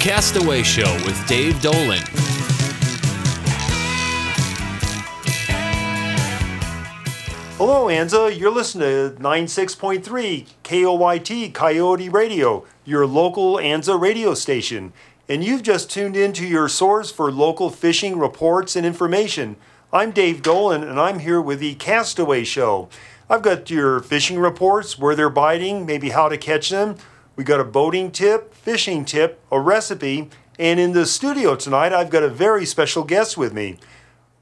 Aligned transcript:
Castaway 0.00 0.62
Show 0.62 0.94
with 1.04 1.26
Dave 1.26 1.60
Dolan. 1.60 1.98
Hello, 7.58 7.86
Anza. 7.86 8.38
You're 8.38 8.52
listening 8.52 9.16
to 9.16 9.20
96.3 9.20 10.46
KOYT 10.62 11.52
Coyote 11.52 12.08
Radio, 12.08 12.64
your 12.84 13.08
local 13.08 13.56
Anza 13.56 14.00
radio 14.00 14.34
station. 14.34 14.92
And 15.28 15.42
you've 15.42 15.64
just 15.64 15.90
tuned 15.90 16.16
in 16.16 16.32
to 16.34 16.46
your 16.46 16.68
source 16.68 17.10
for 17.10 17.32
local 17.32 17.68
fishing 17.68 18.20
reports 18.20 18.76
and 18.76 18.86
information. 18.86 19.56
I'm 19.92 20.12
Dave 20.12 20.42
Dolan, 20.42 20.84
and 20.84 21.00
I'm 21.00 21.18
here 21.18 21.40
with 21.40 21.58
the 21.58 21.74
Castaway 21.74 22.44
Show. 22.44 22.88
I've 23.28 23.42
got 23.42 23.68
your 23.68 23.98
fishing 23.98 24.38
reports, 24.38 24.96
where 24.96 25.16
they're 25.16 25.28
biting, 25.28 25.84
maybe 25.84 26.10
how 26.10 26.28
to 26.28 26.38
catch 26.38 26.70
them. 26.70 26.96
We 27.38 27.44
got 27.44 27.60
a 27.60 27.64
boating 27.64 28.10
tip, 28.10 28.52
fishing 28.52 29.04
tip, 29.04 29.40
a 29.52 29.60
recipe, 29.60 30.28
and 30.58 30.80
in 30.80 30.90
the 30.90 31.06
studio 31.06 31.54
tonight, 31.54 31.92
I've 31.92 32.10
got 32.10 32.24
a 32.24 32.28
very 32.28 32.66
special 32.66 33.04
guest 33.04 33.38
with 33.38 33.52
me. 33.52 33.76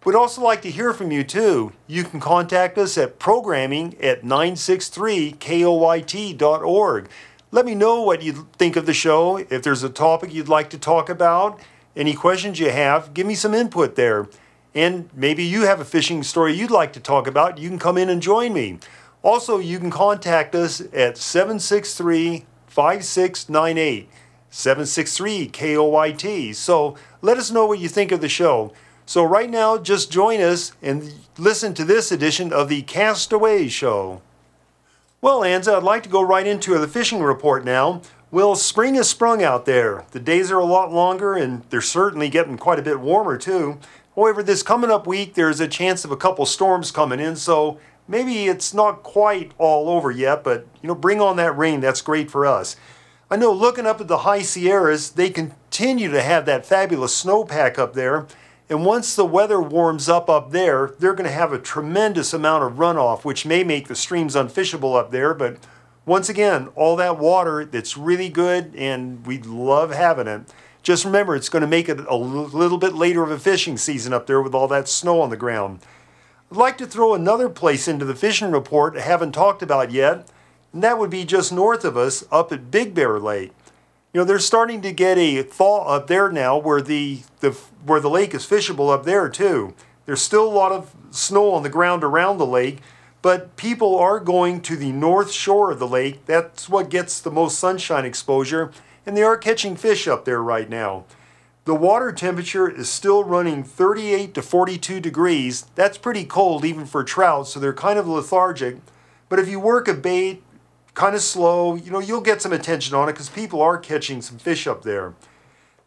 We'd 0.06 0.16
also 0.16 0.40
like 0.40 0.62
to 0.62 0.70
hear 0.70 0.94
from 0.94 1.12
you 1.12 1.22
too. 1.22 1.74
You 1.86 2.04
can 2.04 2.20
contact 2.20 2.78
us 2.78 2.96
at 2.96 3.18
programming 3.18 4.00
at 4.00 4.22
963koyt.org. 4.22 7.08
Let 7.50 7.66
me 7.66 7.74
know 7.74 8.00
what 8.00 8.22
you 8.22 8.48
think 8.56 8.76
of 8.76 8.86
the 8.86 8.94
show. 8.94 9.36
If 9.36 9.62
there's 9.62 9.82
a 9.82 9.90
topic 9.90 10.32
you'd 10.32 10.48
like 10.48 10.70
to 10.70 10.78
talk 10.78 11.10
about, 11.10 11.60
any 11.94 12.14
questions 12.14 12.58
you 12.58 12.70
have, 12.70 13.12
give 13.12 13.26
me 13.26 13.34
some 13.34 13.52
input 13.52 13.96
there. 13.96 14.26
And 14.74 15.10
maybe 15.12 15.44
you 15.44 15.66
have 15.66 15.80
a 15.80 15.84
fishing 15.84 16.22
story 16.22 16.54
you'd 16.54 16.70
like 16.70 16.94
to 16.94 17.00
talk 17.00 17.26
about, 17.26 17.58
you 17.58 17.68
can 17.68 17.78
come 17.78 17.98
in 17.98 18.08
and 18.08 18.22
join 18.22 18.54
me. 18.54 18.78
Also, 19.22 19.58
you 19.58 19.78
can 19.78 19.90
contact 19.90 20.54
us 20.54 20.80
at 20.94 21.18
763 21.18 22.46
5698. 22.76 24.06
763 24.50 25.48
KOYT. 25.48 26.54
So 26.54 26.94
let 27.22 27.38
us 27.38 27.50
know 27.50 27.64
what 27.64 27.78
you 27.78 27.88
think 27.88 28.12
of 28.12 28.20
the 28.20 28.28
show. 28.28 28.70
So, 29.06 29.24
right 29.24 29.48
now, 29.48 29.78
just 29.78 30.10
join 30.10 30.40
us 30.40 30.72
and 30.82 31.10
listen 31.38 31.72
to 31.74 31.84
this 31.84 32.12
edition 32.12 32.52
of 32.52 32.68
the 32.68 32.82
Castaway 32.82 33.68
Show. 33.68 34.20
Well, 35.22 35.40
Anza, 35.40 35.76
I'd 35.76 35.84
like 35.84 36.02
to 36.02 36.08
go 36.08 36.20
right 36.20 36.46
into 36.46 36.76
the 36.76 36.88
fishing 36.88 37.22
report 37.22 37.64
now. 37.64 38.02
Well, 38.30 38.56
spring 38.56 38.96
has 38.96 39.08
sprung 39.08 39.42
out 39.42 39.64
there. 39.64 40.04
The 40.10 40.20
days 40.20 40.50
are 40.50 40.58
a 40.58 40.64
lot 40.64 40.92
longer 40.92 41.34
and 41.34 41.62
they're 41.70 41.80
certainly 41.80 42.28
getting 42.28 42.58
quite 42.58 42.80
a 42.80 42.82
bit 42.82 43.00
warmer 43.00 43.38
too. 43.38 43.78
However, 44.16 44.42
this 44.42 44.62
coming 44.62 44.90
up 44.90 45.06
week, 45.06 45.32
there's 45.32 45.60
a 45.60 45.68
chance 45.68 46.04
of 46.04 46.10
a 46.10 46.16
couple 46.16 46.44
storms 46.44 46.90
coming 46.90 47.20
in, 47.20 47.36
so 47.36 47.78
maybe 48.08 48.46
it's 48.46 48.72
not 48.72 49.02
quite 49.02 49.52
all 49.58 49.88
over 49.88 50.10
yet, 50.10 50.44
but 50.44 50.66
you 50.82 50.88
know, 50.88 50.94
bring 50.94 51.20
on 51.20 51.36
that 51.36 51.56
rain. 51.56 51.80
That's 51.80 52.00
great 52.00 52.30
for 52.30 52.46
us. 52.46 52.76
I 53.30 53.36
know 53.36 53.52
looking 53.52 53.86
up 53.86 54.00
at 54.00 54.08
the 54.08 54.18
high 54.18 54.42
Sierras, 54.42 55.10
they 55.10 55.30
continue 55.30 56.10
to 56.10 56.22
have 56.22 56.46
that 56.46 56.64
fabulous 56.64 57.24
snowpack 57.24 57.78
up 57.78 57.94
there. 57.94 58.26
And 58.68 58.84
once 58.84 59.14
the 59.14 59.24
weather 59.24 59.60
warms 59.60 60.08
up 60.08 60.28
up 60.28 60.50
there, 60.50 60.94
they're 60.98 61.14
going 61.14 61.28
to 61.28 61.34
have 61.34 61.52
a 61.52 61.58
tremendous 61.58 62.32
amount 62.32 62.64
of 62.64 62.74
runoff, 62.74 63.24
which 63.24 63.46
may 63.46 63.62
make 63.62 63.88
the 63.88 63.94
streams 63.94 64.34
unfishable 64.34 64.96
up 64.96 65.10
there. 65.10 65.34
But 65.34 65.58
once 66.04 66.28
again, 66.28 66.68
all 66.74 66.96
that 66.96 67.18
water 67.18 67.64
that's 67.64 67.96
really 67.96 68.28
good 68.28 68.74
and 68.76 69.26
we 69.26 69.38
love 69.38 69.92
having 69.92 70.28
it. 70.28 70.42
Just 70.82 71.04
remember, 71.04 71.34
it's 71.34 71.48
going 71.48 71.62
to 71.62 71.66
make 71.66 71.88
it 71.88 71.98
a 72.08 72.16
little 72.16 72.78
bit 72.78 72.94
later 72.94 73.24
of 73.24 73.30
a 73.32 73.40
fishing 73.40 73.76
season 73.76 74.12
up 74.12 74.28
there 74.28 74.40
with 74.40 74.54
all 74.54 74.68
that 74.68 74.88
snow 74.88 75.20
on 75.20 75.30
the 75.30 75.36
ground. 75.36 75.80
I'd 76.50 76.56
like 76.56 76.78
to 76.78 76.86
throw 76.86 77.14
another 77.14 77.48
place 77.48 77.88
into 77.88 78.04
the 78.04 78.14
fishing 78.14 78.52
report 78.52 78.96
I 78.96 79.00
haven't 79.00 79.32
talked 79.32 79.62
about 79.62 79.90
yet, 79.90 80.28
and 80.72 80.82
that 80.82 80.98
would 80.98 81.10
be 81.10 81.24
just 81.24 81.52
north 81.52 81.84
of 81.84 81.96
us 81.96 82.24
up 82.30 82.52
at 82.52 82.70
Big 82.70 82.94
Bear 82.94 83.18
Lake. 83.18 83.52
You 84.12 84.20
know 84.20 84.24
they're 84.24 84.38
starting 84.38 84.80
to 84.82 84.92
get 84.92 85.18
a 85.18 85.42
thaw 85.42 85.84
up 85.86 86.06
there 86.06 86.30
now 86.30 86.56
where 86.56 86.80
the, 86.80 87.22
the 87.40 87.50
where 87.84 88.00
the 88.00 88.08
lake 88.08 88.32
is 88.32 88.46
fishable 88.46 88.92
up 88.92 89.04
there 89.04 89.28
too. 89.28 89.74
There's 90.06 90.22
still 90.22 90.46
a 90.46 90.48
lot 90.48 90.72
of 90.72 90.94
snow 91.10 91.52
on 91.52 91.64
the 91.64 91.68
ground 91.68 92.04
around 92.04 92.38
the 92.38 92.46
lake 92.46 92.78
but 93.26 93.56
people 93.56 93.98
are 93.98 94.20
going 94.20 94.60
to 94.60 94.76
the 94.76 94.92
north 94.92 95.32
shore 95.32 95.72
of 95.72 95.80
the 95.80 95.88
lake. 95.88 96.24
That's 96.26 96.68
what 96.68 96.90
gets 96.90 97.18
the 97.18 97.30
most 97.30 97.58
sunshine 97.58 98.04
exposure 98.04 98.70
and 99.04 99.16
they 99.16 99.24
are 99.24 99.36
catching 99.36 99.74
fish 99.74 100.06
up 100.06 100.24
there 100.24 100.40
right 100.40 100.70
now 100.70 101.06
the 101.66 101.74
water 101.74 102.10
temperature 102.10 102.68
is 102.68 102.88
still 102.88 103.22
running 103.22 103.62
38 103.62 104.32
to 104.32 104.40
42 104.40 105.00
degrees 105.00 105.66
that's 105.74 105.98
pretty 105.98 106.24
cold 106.24 106.64
even 106.64 106.86
for 106.86 107.04
trout 107.04 107.46
so 107.46 107.60
they're 107.60 107.74
kind 107.74 107.98
of 107.98 108.08
lethargic 108.08 108.78
but 109.28 109.38
if 109.38 109.48
you 109.48 109.60
work 109.60 109.86
a 109.86 109.94
bait 109.94 110.42
kind 110.96 111.14
of 111.14 111.22
slow. 111.22 111.76
You 111.76 111.92
know, 111.92 112.00
you'll 112.00 112.20
get 112.20 112.42
some 112.42 112.52
attention 112.52 112.96
on 112.96 113.08
it 113.08 113.12
because 113.12 113.28
people 113.28 113.62
are 113.62 113.78
catching 113.78 114.20
some 114.20 114.38
fish 114.38 114.66
up 114.66 114.82
there. 114.82 115.14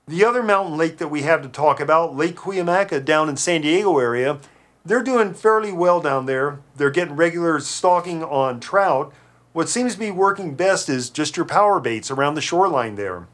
The 0.08 0.24
other 0.24 0.42
mountain 0.42 0.78
lake 0.78 0.98
that 1.00 1.10
we 1.10 1.24
have 1.24 1.42
to 1.42 1.50
talk 1.50 1.82
about, 1.82 2.16
Lake 2.16 2.38
Cuyamaca 2.38 3.04
down 3.04 3.28
in 3.28 3.36
San 3.36 3.62
Diego 3.62 4.00
area, 4.00 4.40
they're 4.86 5.04
doing 5.04 5.34
fairly 5.34 5.72
well 5.72 6.00
down 6.00 6.26
there. 6.26 6.60
They're 6.76 6.90
getting 6.90 7.16
regular 7.16 7.60
stocking 7.60 8.24
on 8.24 8.60
trout. 8.60 9.14
What 9.52 9.68
seems 9.68 9.94
to 9.94 10.00
be 10.00 10.10
working 10.10 10.56
best 10.56 10.90
is 10.90 11.10
just 11.10 11.36
your 11.36 11.46
power 11.46 11.80
baits 11.80 12.10
around 12.10 12.36
the 12.36 12.42
shoreline 12.42 12.96
there. 12.96 13.28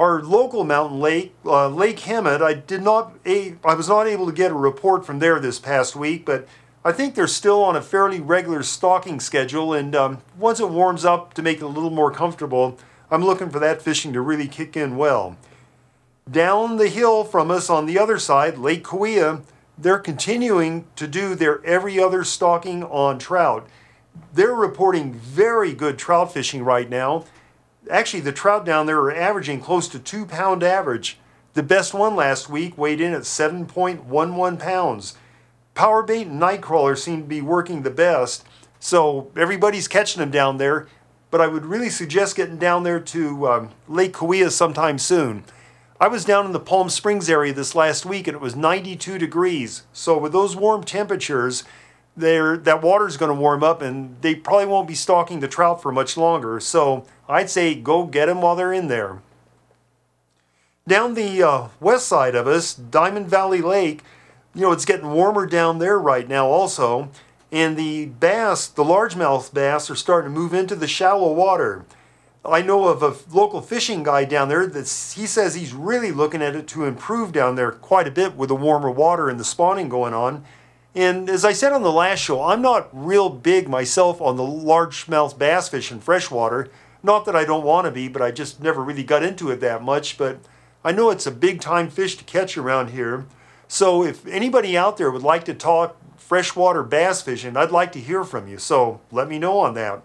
Our 0.00 0.22
local 0.22 0.64
mountain 0.64 0.98
lake, 0.98 1.34
uh, 1.44 1.68
Lake 1.68 1.98
Hemet, 1.98 2.40
I 2.40 2.54
did 2.54 2.80
not, 2.80 3.12
a, 3.26 3.56
I 3.62 3.74
was 3.74 3.86
not 3.86 4.06
able 4.06 4.24
to 4.24 4.32
get 4.32 4.50
a 4.50 4.54
report 4.54 5.04
from 5.04 5.18
there 5.18 5.38
this 5.38 5.58
past 5.58 5.94
week, 5.94 6.24
but 6.24 6.48
I 6.82 6.90
think 6.90 7.14
they're 7.14 7.26
still 7.26 7.62
on 7.62 7.76
a 7.76 7.82
fairly 7.82 8.18
regular 8.18 8.62
stocking 8.62 9.20
schedule, 9.20 9.74
and 9.74 9.94
um, 9.94 10.22
once 10.38 10.58
it 10.58 10.70
warms 10.70 11.04
up 11.04 11.34
to 11.34 11.42
make 11.42 11.58
it 11.58 11.64
a 11.64 11.66
little 11.66 11.90
more 11.90 12.10
comfortable, 12.10 12.78
I'm 13.10 13.22
looking 13.22 13.50
for 13.50 13.58
that 13.58 13.82
fishing 13.82 14.14
to 14.14 14.22
really 14.22 14.48
kick 14.48 14.74
in 14.74 14.96
well. 14.96 15.36
Down 16.30 16.78
the 16.78 16.88
hill 16.88 17.22
from 17.22 17.50
us 17.50 17.68
on 17.68 17.84
the 17.84 17.98
other 17.98 18.18
side, 18.18 18.56
Lake 18.56 18.84
Cahuilla, 18.84 19.42
they're 19.76 19.98
continuing 19.98 20.86
to 20.96 21.06
do 21.06 21.34
their 21.34 21.62
every 21.62 22.00
other 22.00 22.24
stocking 22.24 22.84
on 22.84 23.18
trout. 23.18 23.68
They're 24.32 24.54
reporting 24.54 25.12
very 25.12 25.74
good 25.74 25.98
trout 25.98 26.32
fishing 26.32 26.62
right 26.62 26.88
now. 26.88 27.26
Actually, 27.90 28.20
the 28.20 28.32
trout 28.32 28.64
down 28.64 28.86
there 28.86 29.00
are 29.00 29.14
averaging 29.14 29.60
close 29.60 29.88
to 29.88 29.98
two 29.98 30.24
pound 30.24 30.62
average. 30.62 31.18
The 31.54 31.62
best 31.62 31.92
one 31.92 32.14
last 32.14 32.48
week 32.48 32.78
weighed 32.78 33.00
in 33.00 33.12
at 33.12 33.22
7.11 33.22 34.58
pounds. 34.58 35.16
Power 35.74 36.02
bait 36.02 36.28
and 36.28 36.40
Nightcrawler 36.40 36.96
seem 36.96 37.22
to 37.22 37.28
be 37.28 37.40
working 37.40 37.82
the 37.82 37.90
best, 37.90 38.44
so 38.78 39.32
everybody's 39.36 39.88
catching 39.88 40.20
them 40.20 40.30
down 40.30 40.58
there. 40.58 40.86
But 41.30 41.40
I 41.40 41.48
would 41.48 41.64
really 41.64 41.90
suggest 41.90 42.36
getting 42.36 42.58
down 42.58 42.84
there 42.84 43.00
to 43.00 43.48
um, 43.48 43.70
Lake 43.88 44.12
Cahuilla 44.12 44.50
sometime 44.50 44.98
soon. 44.98 45.44
I 46.00 46.08
was 46.08 46.24
down 46.24 46.46
in 46.46 46.52
the 46.52 46.60
Palm 46.60 46.88
Springs 46.88 47.28
area 47.28 47.52
this 47.52 47.74
last 47.74 48.06
week 48.06 48.26
and 48.26 48.34
it 48.34 48.40
was 48.40 48.56
92 48.56 49.18
degrees. 49.18 49.82
So 49.92 50.16
with 50.16 50.32
those 50.32 50.56
warm 50.56 50.82
temperatures, 50.82 51.62
there 52.16 52.56
that 52.56 52.82
water 52.82 53.06
is 53.06 53.16
going 53.16 53.34
to 53.34 53.40
warm 53.40 53.62
up 53.62 53.82
and 53.82 54.20
they 54.20 54.34
probably 54.34 54.66
won't 54.66 54.88
be 54.88 54.94
stocking 54.94 55.40
the 55.40 55.48
trout 55.48 55.82
for 55.82 55.92
much 55.92 56.16
longer. 56.16 56.60
So 56.60 57.06
I'd 57.28 57.50
say 57.50 57.74
go 57.74 58.06
get 58.06 58.26
them 58.26 58.42
while 58.42 58.56
they're 58.56 58.72
in 58.72 58.88
there. 58.88 59.22
Down 60.86 61.14
the 61.14 61.42
uh, 61.42 61.68
west 61.78 62.08
side 62.08 62.34
of 62.34 62.46
us, 62.46 62.74
Diamond 62.74 63.28
Valley 63.28 63.60
Lake, 63.60 64.02
you 64.54 64.62
know, 64.62 64.72
it's 64.72 64.84
getting 64.84 65.12
warmer 65.12 65.46
down 65.46 65.78
there 65.78 65.98
right 65.98 66.28
now 66.28 66.46
also. 66.46 67.10
And 67.52 67.76
the 67.76 68.06
bass, 68.06 68.66
the 68.66 68.84
largemouth 68.84 69.52
bass, 69.52 69.90
are 69.90 69.96
starting 69.96 70.32
to 70.32 70.38
move 70.38 70.54
into 70.54 70.76
the 70.76 70.86
shallow 70.86 71.32
water. 71.32 71.84
I 72.44 72.62
know 72.62 72.88
of 72.88 73.02
a 73.02 73.16
local 73.34 73.60
fishing 73.60 74.02
guy 74.02 74.24
down 74.24 74.48
there 74.48 74.66
that 74.66 75.14
he 75.14 75.26
says 75.26 75.54
he's 75.54 75.74
really 75.74 76.10
looking 76.10 76.40
at 76.40 76.56
it 76.56 76.66
to 76.68 76.86
improve 76.86 77.32
down 77.32 77.54
there 77.54 77.70
quite 77.70 78.08
a 78.08 78.10
bit 78.10 78.34
with 78.34 78.48
the 78.48 78.54
warmer 78.56 78.90
water 78.90 79.28
and 79.28 79.38
the 79.38 79.44
spawning 79.44 79.88
going 79.88 80.14
on. 80.14 80.44
And 80.94 81.30
as 81.30 81.44
I 81.44 81.52
said 81.52 81.72
on 81.72 81.82
the 81.82 81.92
last 81.92 82.18
show, 82.18 82.42
I'm 82.42 82.62
not 82.62 82.88
real 82.92 83.28
big 83.28 83.68
myself 83.68 84.20
on 84.20 84.36
the 84.36 84.42
largemouth 84.42 85.38
bass 85.38 85.68
fish 85.68 85.92
in 85.92 86.00
freshwater. 86.00 86.68
Not 87.02 87.24
that 87.24 87.36
I 87.36 87.44
don't 87.44 87.64
want 87.64 87.86
to 87.86 87.90
be, 87.90 88.08
but 88.08 88.22
I 88.22 88.30
just 88.30 88.60
never 88.60 88.82
really 88.82 89.04
got 89.04 89.22
into 89.22 89.50
it 89.50 89.60
that 89.60 89.82
much. 89.82 90.18
But 90.18 90.38
I 90.84 90.92
know 90.92 91.10
it's 91.10 91.26
a 91.26 91.32
big 91.32 91.60
time 91.60 91.88
fish 91.88 92.16
to 92.16 92.24
catch 92.24 92.58
around 92.58 92.90
here. 92.90 93.26
So 93.68 94.02
if 94.02 94.26
anybody 94.26 94.76
out 94.76 94.96
there 94.96 95.10
would 95.10 95.22
like 95.22 95.44
to 95.44 95.54
talk 95.54 95.96
freshwater 96.16 96.82
bass 96.82 97.22
fishing, 97.22 97.56
I'd 97.56 97.70
like 97.70 97.92
to 97.92 98.00
hear 98.00 98.24
from 98.24 98.48
you. 98.48 98.58
So 98.58 99.00
let 99.12 99.28
me 99.28 99.38
know 99.38 99.58
on 99.60 99.74
that. 99.74 100.02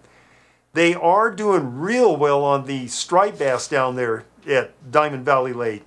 They 0.74 0.94
are 0.94 1.32
doing 1.32 1.80
real 1.80 2.16
well 2.16 2.44
on 2.44 2.66
the 2.66 2.88
striped 2.88 3.40
bass 3.40 3.68
down 3.68 3.96
there 3.96 4.26
at 4.48 4.92
Diamond 4.92 5.26
Valley 5.26 5.54
Lake. 5.54 5.84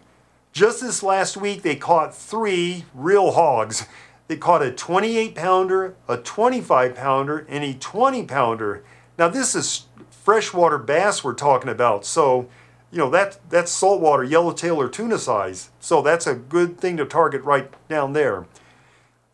Just 0.52 0.80
this 0.80 1.02
last 1.02 1.36
week, 1.36 1.62
they 1.62 1.76
caught 1.76 2.16
three 2.16 2.84
real 2.94 3.32
hogs. 3.32 3.86
They 4.28 4.36
caught 4.36 4.62
a 4.62 4.70
28 4.70 5.34
pounder, 5.34 5.94
a 6.06 6.18
25 6.18 6.94
pounder, 6.94 7.46
and 7.48 7.64
a 7.64 7.74
20 7.74 8.24
pounder. 8.26 8.84
Now, 9.18 9.28
this 9.28 9.54
is 9.54 9.86
freshwater 10.10 10.78
bass 10.78 11.24
we're 11.24 11.34
talking 11.34 11.70
about. 11.70 12.04
So 12.04 12.48
you 12.90 12.98
know 12.98 13.10
that 13.10 13.38
that's 13.50 13.72
saltwater 13.72 14.24
yellowtail 14.24 14.80
or 14.80 14.88
tuna 14.88 15.18
size. 15.18 15.70
So 15.80 16.02
that's 16.02 16.26
a 16.26 16.34
good 16.34 16.78
thing 16.78 16.96
to 16.98 17.04
target 17.04 17.42
right 17.42 17.72
down 17.88 18.12
there. 18.12 18.46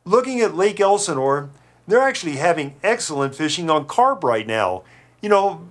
Looking 0.05 0.41
at 0.41 0.55
Lake 0.55 0.81
Elsinore, 0.81 1.51
they're 1.87 2.01
actually 2.01 2.37
having 2.37 2.77
excellent 2.83 3.35
fishing 3.35 3.71
on 3.71 3.87
carp 3.87 4.23
right 4.23 4.47
now. 4.47 4.83
You 5.21 5.29
know, 5.29 5.67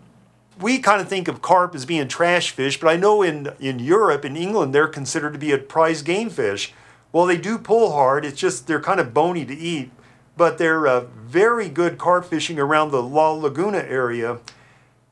we 0.59 0.79
kind 0.79 1.01
of 1.01 1.07
think 1.07 1.27
of 1.27 1.41
carp 1.41 1.75
as 1.75 1.85
being 1.85 2.07
trash 2.07 2.51
fish, 2.51 2.79
but 2.79 2.89
I 2.89 2.97
know 2.97 3.21
in, 3.21 3.49
in 3.59 3.79
Europe, 3.79 4.25
in 4.25 4.35
England, 4.35 4.73
they're 4.73 4.87
considered 4.87 5.33
to 5.33 5.39
be 5.39 5.51
a 5.51 5.57
prize 5.57 6.01
game 6.01 6.29
fish. 6.29 6.73
Well, 7.13 7.27
they 7.27 7.38
do 7.38 7.60
pull 7.60 7.94
hard. 7.94 8.25
It's 8.25 8.39
just 8.39 8.65
they're 8.65 8.81
kind 8.81 9.00
of 9.00 9.13
bony 9.13 9.45
to 9.45 9.56
eat, 9.56 9.92
but 10.36 10.57
they're 10.57 10.88
uh, 10.88 11.01
very 11.01 11.69
good 11.69 12.00
carp 12.00 12.25
fishing 12.25 12.60
around 12.60 12.89
the 12.89 13.04
La 13.04 13.31
Laguna 13.31 13.77
area. 13.77 14.39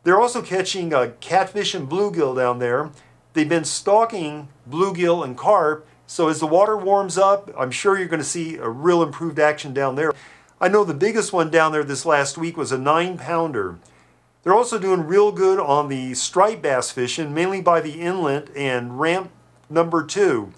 They're 0.03 0.19
also 0.19 0.41
catching 0.41 0.93
uh, 0.93 1.11
catfish 1.19 1.75
and 1.75 1.87
bluegill 1.87 2.35
down 2.35 2.57
there. 2.57 2.89
They've 3.33 3.47
been 3.47 3.65
stalking 3.65 4.47
bluegill 4.67 5.23
and 5.23 5.37
carp, 5.37 5.87
so 6.07 6.27
as 6.27 6.39
the 6.39 6.47
water 6.47 6.75
warms 6.75 7.19
up, 7.19 7.53
I'm 7.55 7.71
sure 7.71 7.97
you're 7.97 8.07
going 8.07 8.19
to 8.19 8.25
see 8.25 8.55
a 8.55 8.67
real 8.67 9.03
improved 9.03 9.37
action 9.37 9.71
down 9.71 9.95
there. 9.95 10.11
I 10.59 10.69
know 10.69 10.83
the 10.83 10.95
biggest 10.95 11.31
one 11.31 11.51
down 11.51 11.71
there 11.71 11.83
this 11.83 12.05
last 12.05 12.35
week 12.35 12.57
was 12.57 12.71
a 12.71 12.77
nine 12.79 13.19
pounder. 13.19 13.77
They're 14.41 14.55
also 14.55 14.79
doing 14.79 15.05
real 15.05 15.31
good 15.31 15.59
on 15.59 15.87
the 15.87 16.15
striped 16.15 16.63
bass 16.63 16.89
fishing, 16.89 17.31
mainly 17.31 17.61
by 17.61 17.79
the 17.79 18.01
inlet 18.01 18.49
and 18.55 18.99
ramp 18.99 19.29
number 19.69 20.03
two. 20.03 20.51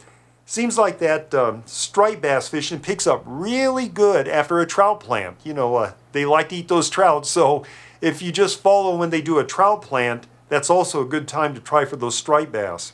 Seems 0.46 0.78
like 0.78 1.00
that 1.00 1.34
um, 1.34 1.64
striped 1.66 2.22
bass 2.22 2.50
fishing 2.50 2.80
picks 2.80 3.08
up 3.08 3.24
really 3.26 3.88
good 3.88 4.28
after 4.28 4.60
a 4.60 4.66
trout 4.66 5.00
plant. 5.00 5.38
You 5.44 5.54
know, 5.54 5.76
uh, 5.76 5.94
they 6.12 6.26
like 6.26 6.50
to 6.50 6.56
eat 6.58 6.68
those 6.68 6.90
trout, 6.90 7.26
so 7.26 7.64
if 8.02 8.22
you 8.22 8.32
just 8.32 8.60
follow 8.60 8.98
when 8.98 9.10
they 9.10 9.22
do 9.22 9.40
a 9.40 9.46
trout 9.46 9.82
plant, 9.82 10.28
that's 10.50 10.70
also 10.70 11.02
a 11.02 11.06
good 11.06 11.28
time 11.28 11.56
to 11.56 11.62
try 11.62 11.86
for 11.86 11.96
those 11.96 12.16
striped 12.16 12.52
bass. 12.52 12.94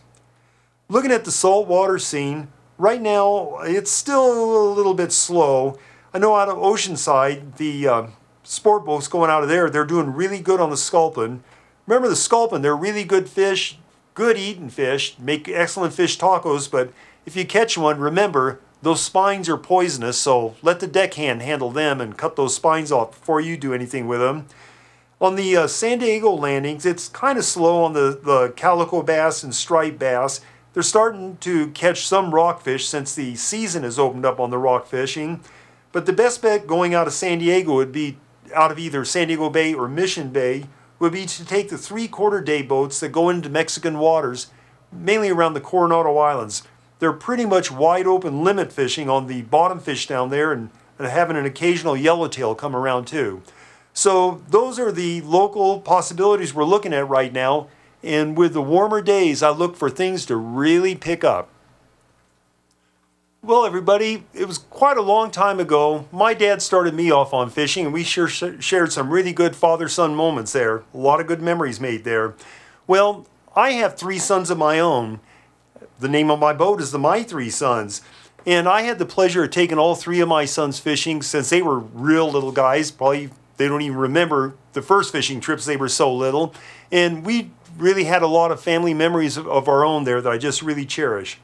Looking 0.88 1.12
at 1.12 1.26
the 1.26 1.32
saltwater 1.32 1.98
scene, 1.98 2.50
right 2.78 3.02
now 3.02 3.58
it's 3.64 3.92
still 3.92 4.72
a 4.72 4.74
little 4.74 4.94
bit 4.94 5.12
slow. 5.12 5.78
I 6.14 6.20
know 6.20 6.36
out 6.36 6.50
of 6.50 6.58
Oceanside, 6.58 7.58
the 7.58 7.88
uh, 7.88 8.08
sport 8.44 8.86
boats 8.86 9.08
going 9.08 9.30
out 9.30 9.44
of 9.44 9.50
there, 9.50 9.70
they're 9.70 9.86
doing 9.86 10.14
really 10.14 10.40
good 10.40 10.60
on 10.60 10.70
the 10.70 10.78
sculpin. 10.78 11.44
Remember 11.88 12.08
the 12.08 12.16
sculpin, 12.16 12.62
they're 12.62 12.76
really 12.76 13.04
good 13.04 13.28
fish, 13.28 13.80
good 14.14 14.38
eating 14.38 14.70
fish, 14.70 15.18
make 15.18 15.50
excellent 15.50 15.94
fish 15.94 16.18
tacos, 16.18 16.70
but 16.70 16.94
if 17.26 17.36
you 17.36 17.46
catch 17.46 17.78
one, 17.78 18.00
remember 18.00 18.60
those 18.82 19.02
spines 19.02 19.50
are 19.50 19.58
poisonous, 19.58 20.18
so 20.18 20.56
let 20.62 20.80
the 20.80 20.88
deckhand 20.88 21.42
handle 21.42 21.70
them 21.70 22.00
and 22.00 22.18
cut 22.18 22.36
those 22.36 22.56
spines 22.56 22.92
off 22.92 23.12
before 23.12 23.42
you 23.42 23.58
do 23.58 23.74
anything 23.74 24.08
with 24.08 24.20
them. 24.20 24.46
On 25.22 25.36
the 25.36 25.58
uh, 25.58 25.68
San 25.68 26.00
Diego 26.00 26.32
landings, 26.32 26.86
it's 26.86 27.10
kind 27.10 27.38
of 27.38 27.44
slow 27.44 27.84
on 27.84 27.92
the, 27.92 28.18
the 28.24 28.54
calico 28.56 29.04
bass 29.04 29.44
and 29.44 29.54
striped 29.54 30.00
bass. 30.00 30.40
They're 30.74 30.84
starting 30.84 31.36
to 31.38 31.72
catch 31.72 32.08
some 32.08 32.34
rockfish 32.34 32.88
since 32.88 33.14
the 33.14 33.36
season 33.36 33.84
has 33.84 34.00
opened 34.00 34.26
up 34.26 34.40
on 34.40 34.50
the 34.50 34.58
rock 34.58 34.88
fishing. 34.88 35.42
But 35.92 36.06
the 36.06 36.14
best 36.14 36.42
bet 36.42 36.68
going 36.68 36.94
out 36.94 37.08
of 37.08 37.14
San 37.14 37.40
Diego 37.40 37.76
would 37.76 37.92
be 37.92 38.18
out 38.56 38.72
of 38.72 38.80
either 38.80 39.04
San 39.04 39.28
Diego 39.28 39.50
Bay 39.50 39.74
or 39.74 39.90
Mission 39.90 40.30
Bay 40.30 40.66
would 41.00 41.12
be 41.12 41.26
to 41.26 41.46
take 41.46 41.70
the 41.70 41.78
three 41.78 42.08
quarter 42.08 42.40
day 42.40 42.62
boats 42.62 43.00
that 43.00 43.10
go 43.10 43.30
into 43.30 43.50
Mexican 43.50 44.00
waters, 44.00 44.48
mainly 44.92 45.30
around 45.30 45.54
the 45.54 45.62
Coronado 45.62 46.18
Islands. 46.18 46.64
They're 47.00 47.14
pretty 47.14 47.46
much 47.46 47.72
wide 47.72 48.06
open 48.06 48.44
limit 48.44 48.72
fishing 48.72 49.10
on 49.10 49.28
the 49.28 49.42
bottom 49.44 49.80
fish 49.80 50.06
down 50.06 50.30
there 50.30 50.52
and, 50.52 50.70
and 50.98 51.08
having 51.08 51.38
an 51.38 51.46
occasional 51.46 51.98
yellowtail 51.98 52.56
come 52.56 52.76
around 52.76 53.06
too. 53.06 53.42
So 53.94 54.42
those 54.50 54.80
are 54.80 54.92
the 54.92 55.22
local 55.22 55.80
possibilities 55.80 56.54
we're 56.54 56.66
looking 56.66 56.94
at 56.94 57.08
right 57.08 57.34
now. 57.34 57.68
And 58.04 58.38
with 58.38 58.54
the 58.54 58.62
warmer 58.62 59.02
days, 59.02 59.44
I 59.44 59.50
look 59.50 59.76
for 59.76 59.90
things 59.90 60.26
to 60.28 60.36
really 60.36 60.96
pick 60.96 61.24
up. 61.24 61.50
Well, 63.42 63.66
everybody, 63.66 64.26
it 64.34 64.46
was 64.46 64.58
quite 64.58 64.98
a 64.98 65.02
long 65.02 65.32
time 65.32 65.62
ago. 65.62 66.06
My 66.12 66.34
dad 66.34 66.62
started 66.62 66.94
me 66.94 67.10
off 67.10 67.34
on 67.34 67.50
fishing, 67.50 67.86
and 67.86 67.94
we 67.94 68.04
sure 68.04 68.28
shared 68.28 68.92
some 68.92 69.10
really 69.10 69.32
good 69.32 69.56
father 69.56 69.88
son 69.88 70.14
moments 70.14 70.52
there. 70.52 70.84
A 70.94 70.98
lot 70.98 71.22
of 71.22 71.28
good 71.28 71.42
memories 71.42 71.80
made 71.80 72.04
there. 72.04 72.36
Well, 72.86 73.26
I 73.56 73.72
have 73.72 73.98
three 73.98 74.20
sons 74.20 74.50
of 74.50 74.58
my 74.58 74.80
own. 74.80 75.22
The 76.00 76.08
name 76.08 76.32
of 76.32 76.40
my 76.40 76.54
boat 76.54 76.80
is 76.80 76.92
the 76.92 77.00
My 77.00 77.24
Three 77.24 77.50
Sons. 77.50 78.02
And 78.46 78.70
I 78.70 78.84
had 78.84 79.00
the 79.00 79.06
pleasure 79.06 79.44
of 79.44 79.52
taking 79.52 79.78
all 79.78 79.96
three 79.96 80.22
of 80.22 80.30
my 80.30 80.46
sons 80.46 80.80
fishing 80.80 81.22
since 81.22 81.50
they 81.50 81.62
were 81.62 81.80
real 81.80 82.32
little 82.32 82.54
guys. 82.54 82.90
Probably 82.90 83.30
they 83.58 83.68
don't 83.68 83.82
even 83.82 83.98
remember 83.98 84.56
the 84.72 84.82
first 84.82 85.12
fishing 85.12 85.42
trips, 85.42 85.66
they 85.66 85.76
were 85.76 85.90
so 85.90 86.14
little. 86.14 86.56
And 86.90 87.26
we 87.26 87.52
really 87.78 88.06
had 88.06 88.22
a 88.22 88.28
lot 88.28 88.52
of 88.52 88.62
family 88.62 88.94
memories 88.94 89.36
of, 89.36 89.46
of 89.48 89.68
our 89.68 89.84
own 89.84 90.06
there 90.06 90.22
that 90.22 90.32
I 90.32 90.38
just 90.38 90.62
really 90.62 90.86
cherish. 90.86 91.38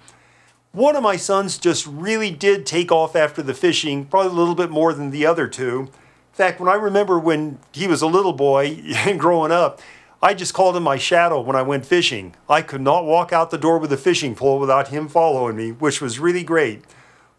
One 0.72 0.96
of 0.96 1.04
my 1.04 1.18
sons 1.18 1.58
just 1.58 1.86
really 1.86 2.32
did 2.32 2.66
take 2.66 2.92
off 2.92 3.16
after 3.16 3.42
the 3.42 3.54
fishing, 3.54 4.06
probably 4.06 4.32
a 4.32 4.36
little 4.36 4.56
bit 4.56 4.70
more 4.70 4.94
than 4.94 5.12
the 5.12 5.26
other 5.26 5.48
two. 5.48 5.80
In 5.82 6.38
fact, 6.38 6.62
when 6.62 6.70
I 6.70 6.76
remember 6.76 7.20
when 7.20 7.60
he 7.74 7.88
was 7.88 8.02
a 8.02 8.08
little 8.08 8.34
boy 8.34 8.82
and 8.96 9.20
growing 9.20 9.52
up, 9.52 9.82
I 10.26 10.34
just 10.34 10.56
called 10.56 10.76
him 10.76 10.82
my 10.82 10.98
shadow 10.98 11.40
when 11.40 11.56
I 11.56 11.62
went 11.62 11.86
fishing. 11.86 12.34
I 12.50 12.64
could 12.64 12.82
not 12.82 13.06
walk 13.06 13.32
out 13.32 13.52
the 13.52 13.60
door 13.60 13.78
with 13.78 13.94
a 13.94 13.98
fishing 13.98 14.34
pole 14.34 14.58
without 14.58 14.88
him 14.88 15.08
following 15.08 15.56
me, 15.56 15.72
which 15.72 16.02
was 16.02 16.18
really 16.18 16.44
great. 16.44 16.84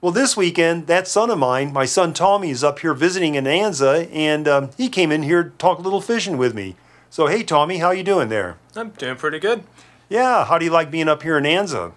Well, 0.00 0.12
this 0.12 0.36
weekend, 0.36 0.86
that 0.86 1.08
son 1.08 1.28
of 1.30 1.38
mine, 1.40 1.72
my 1.72 1.84
son 1.84 2.12
Tommy, 2.12 2.50
is 2.50 2.62
up 2.62 2.78
here 2.78 2.94
visiting 2.94 3.34
in 3.34 3.42
Anza, 3.42 4.08
and 4.12 4.46
um, 4.46 4.70
he 4.76 4.88
came 4.88 5.10
in 5.10 5.24
here 5.24 5.42
to 5.42 5.50
talk 5.50 5.80
a 5.80 5.82
little 5.82 6.00
fishing 6.00 6.38
with 6.38 6.54
me. 6.54 6.76
So, 7.10 7.26
hey, 7.26 7.42
Tommy, 7.42 7.78
how 7.78 7.90
you 7.90 8.04
doing 8.04 8.28
there? 8.28 8.56
I'm 8.76 8.90
doing 8.90 9.16
pretty 9.16 9.40
good. 9.40 9.64
Yeah, 10.08 10.44
how 10.44 10.56
do 10.56 10.64
you 10.64 10.70
like 10.70 10.88
being 10.88 11.08
up 11.08 11.24
here 11.24 11.36
in 11.36 11.42
Anza? 11.42 11.92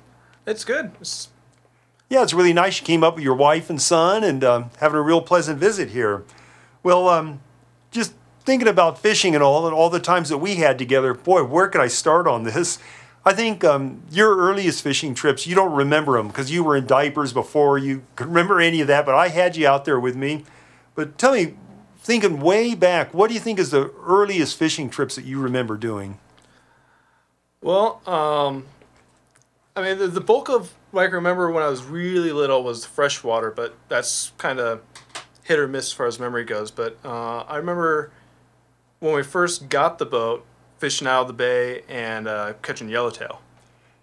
It's 0.48 0.66
good. 0.66 0.94
It's... 1.00 1.30
Yeah, 2.10 2.24
it's 2.24 2.34
really 2.34 2.54
nice. 2.54 2.80
You 2.80 2.86
came 2.88 3.04
up 3.04 3.14
with 3.14 3.24
your 3.24 3.36
wife 3.36 3.70
and 3.70 3.80
son 3.80 4.24
and 4.24 4.44
um, 4.44 4.72
having 4.80 4.98
a 4.98 5.04
real 5.04 5.22
pleasant 5.22 5.60
visit 5.60 5.92
here. 5.92 6.24
Well, 6.82 7.08
um, 7.08 7.42
just 7.92 8.14
thinking 8.50 8.68
about 8.68 8.98
fishing 8.98 9.36
and 9.36 9.44
all, 9.44 9.68
and 9.68 9.76
all 9.76 9.92
the 9.92 10.00
times 10.00 10.30
that 10.30 10.40
we 10.40 10.56
had 10.56 10.80
together, 10.80 11.14
boy, 11.14 11.44
where 11.44 11.68
could 11.68 11.82
I 11.82 11.88
start 11.88 12.26
on 12.26 12.46
this? 12.46 12.80
I 13.24 13.32
think 13.32 13.64
um, 13.64 14.02
your 14.10 14.36
earliest 14.36 14.82
fishing 14.82 15.14
trips, 15.14 15.46
you 15.46 15.54
don't 15.54 15.74
remember 15.74 16.18
them 16.18 16.30
because 16.30 16.50
you 16.50 16.64
were 16.64 16.76
in 16.76 16.88
diapers 16.88 17.32
before 17.32 17.78
you 17.78 18.02
could 18.16 18.26
remember 18.26 18.60
any 18.60 18.82
of 18.82 18.88
that, 18.88 19.06
but 19.06 19.14
I 19.14 19.28
had 19.28 19.56
you 19.56 19.68
out 19.68 19.86
there 19.86 20.00
with 20.00 20.16
me. 20.16 20.46
But 20.96 21.20
tell 21.20 21.34
me, 21.34 21.58
thinking 22.00 22.40
way 22.40 22.74
back, 22.74 23.14
what 23.14 23.28
do 23.28 23.36
you 23.36 23.40
think 23.40 23.60
is 23.60 23.70
the 23.70 23.94
earliest 24.04 24.58
fishing 24.58 24.90
trips 24.90 25.14
that 25.14 25.26
you 25.26 25.40
remember 25.40 25.78
doing? 25.78 26.18
Well, 27.62 28.02
um, 28.08 28.66
I 29.76 29.84
mean, 29.84 30.00
the, 30.00 30.08
the 30.08 30.22
bulk 30.22 30.50
of 30.50 30.74
what 30.90 31.04
I 31.04 31.06
remember 31.06 31.52
when 31.52 31.62
I 31.62 31.70
was 31.70 31.84
really 31.84 32.32
little 32.32 32.64
was 32.64 32.84
freshwater, 32.84 33.52
but 33.52 33.76
that's 33.90 34.32
kind 34.40 34.60
of 34.60 34.82
hit 35.44 35.60
or 35.60 35.68
miss 35.68 35.90
as 35.90 35.94
far 35.94 36.08
as 36.08 36.20
memory 36.20 36.46
goes. 36.46 36.72
But 36.72 36.98
uh, 37.06 37.42
I 37.42 37.58
remember 37.58 38.10
when 39.00 39.14
we 39.14 39.24
first 39.24 39.70
got 39.70 39.98
the 39.98 40.06
boat, 40.06 40.46
fishing 40.78 41.08
out 41.08 41.22
of 41.22 41.28
the 41.28 41.34
bay 41.34 41.84
and 41.88 42.28
uh, 42.28 42.54
catching 42.62 42.90
yellowtail. 42.90 43.42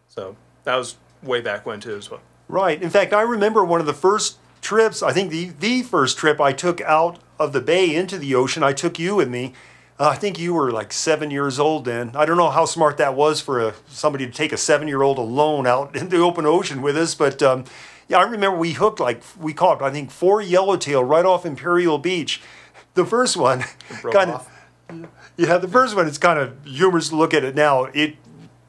So 0.08 0.36
that 0.64 0.76
was 0.76 0.96
way 1.22 1.40
back 1.40 1.66
when 1.66 1.80
too 1.80 1.96
as 1.96 2.10
well. 2.10 2.20
Right. 2.48 2.80
In 2.80 2.90
fact, 2.90 3.12
I 3.12 3.22
remember 3.22 3.64
one 3.64 3.80
of 3.80 3.86
the 3.86 3.94
first 3.94 4.38
trips. 4.60 5.02
I 5.02 5.12
think 5.12 5.30
the 5.30 5.50
the 5.58 5.82
first 5.82 6.18
trip 6.18 6.40
I 6.40 6.52
took 6.52 6.80
out 6.82 7.18
of 7.38 7.52
the 7.52 7.60
bay 7.60 7.94
into 7.94 8.18
the 8.18 8.34
ocean. 8.34 8.62
I 8.62 8.72
took 8.72 8.98
you 8.98 9.16
with 9.16 9.28
me 9.28 9.52
uh, 9.98 10.08
I 10.08 10.16
think 10.16 10.38
you 10.38 10.52
were 10.52 10.70
like 10.70 10.92
seven 10.92 11.30
years 11.30 11.58
old 11.58 11.86
then. 11.86 12.12
I 12.14 12.26
don't 12.26 12.36
know 12.36 12.50
how 12.50 12.66
smart 12.66 12.98
that 12.98 13.14
was 13.14 13.40
for 13.40 13.60
a, 13.60 13.74
somebody 13.88 14.26
to 14.26 14.32
take 14.32 14.52
a 14.52 14.56
seven 14.56 14.88
year 14.88 15.02
old 15.02 15.18
alone 15.18 15.66
out 15.66 15.96
in 15.96 16.10
the 16.10 16.18
open 16.18 16.44
ocean 16.44 16.82
with 16.82 16.96
us, 16.96 17.14
but 17.14 17.42
um, 17.42 17.64
yeah, 18.08 18.18
I 18.18 18.22
remember 18.22 18.58
we 18.58 18.72
hooked 18.72 19.00
like 19.00 19.22
we 19.38 19.54
caught 19.54 19.80
I 19.80 19.90
think 19.90 20.10
four 20.10 20.42
yellowtail 20.42 21.02
right 21.02 21.24
off 21.24 21.46
Imperial 21.46 21.98
Beach. 21.98 22.42
The 22.94 23.06
first 23.06 23.36
one 23.36 23.64
kind 24.12 24.30
of 24.30 24.48
yeah, 25.36 25.58
the 25.58 25.68
first 25.68 25.96
one 25.96 26.06
it's 26.06 26.18
kind 26.18 26.38
of 26.38 26.64
humorous 26.64 27.08
to 27.10 27.16
look 27.16 27.34
at 27.34 27.44
it 27.44 27.54
now. 27.54 27.84
It 27.84 28.16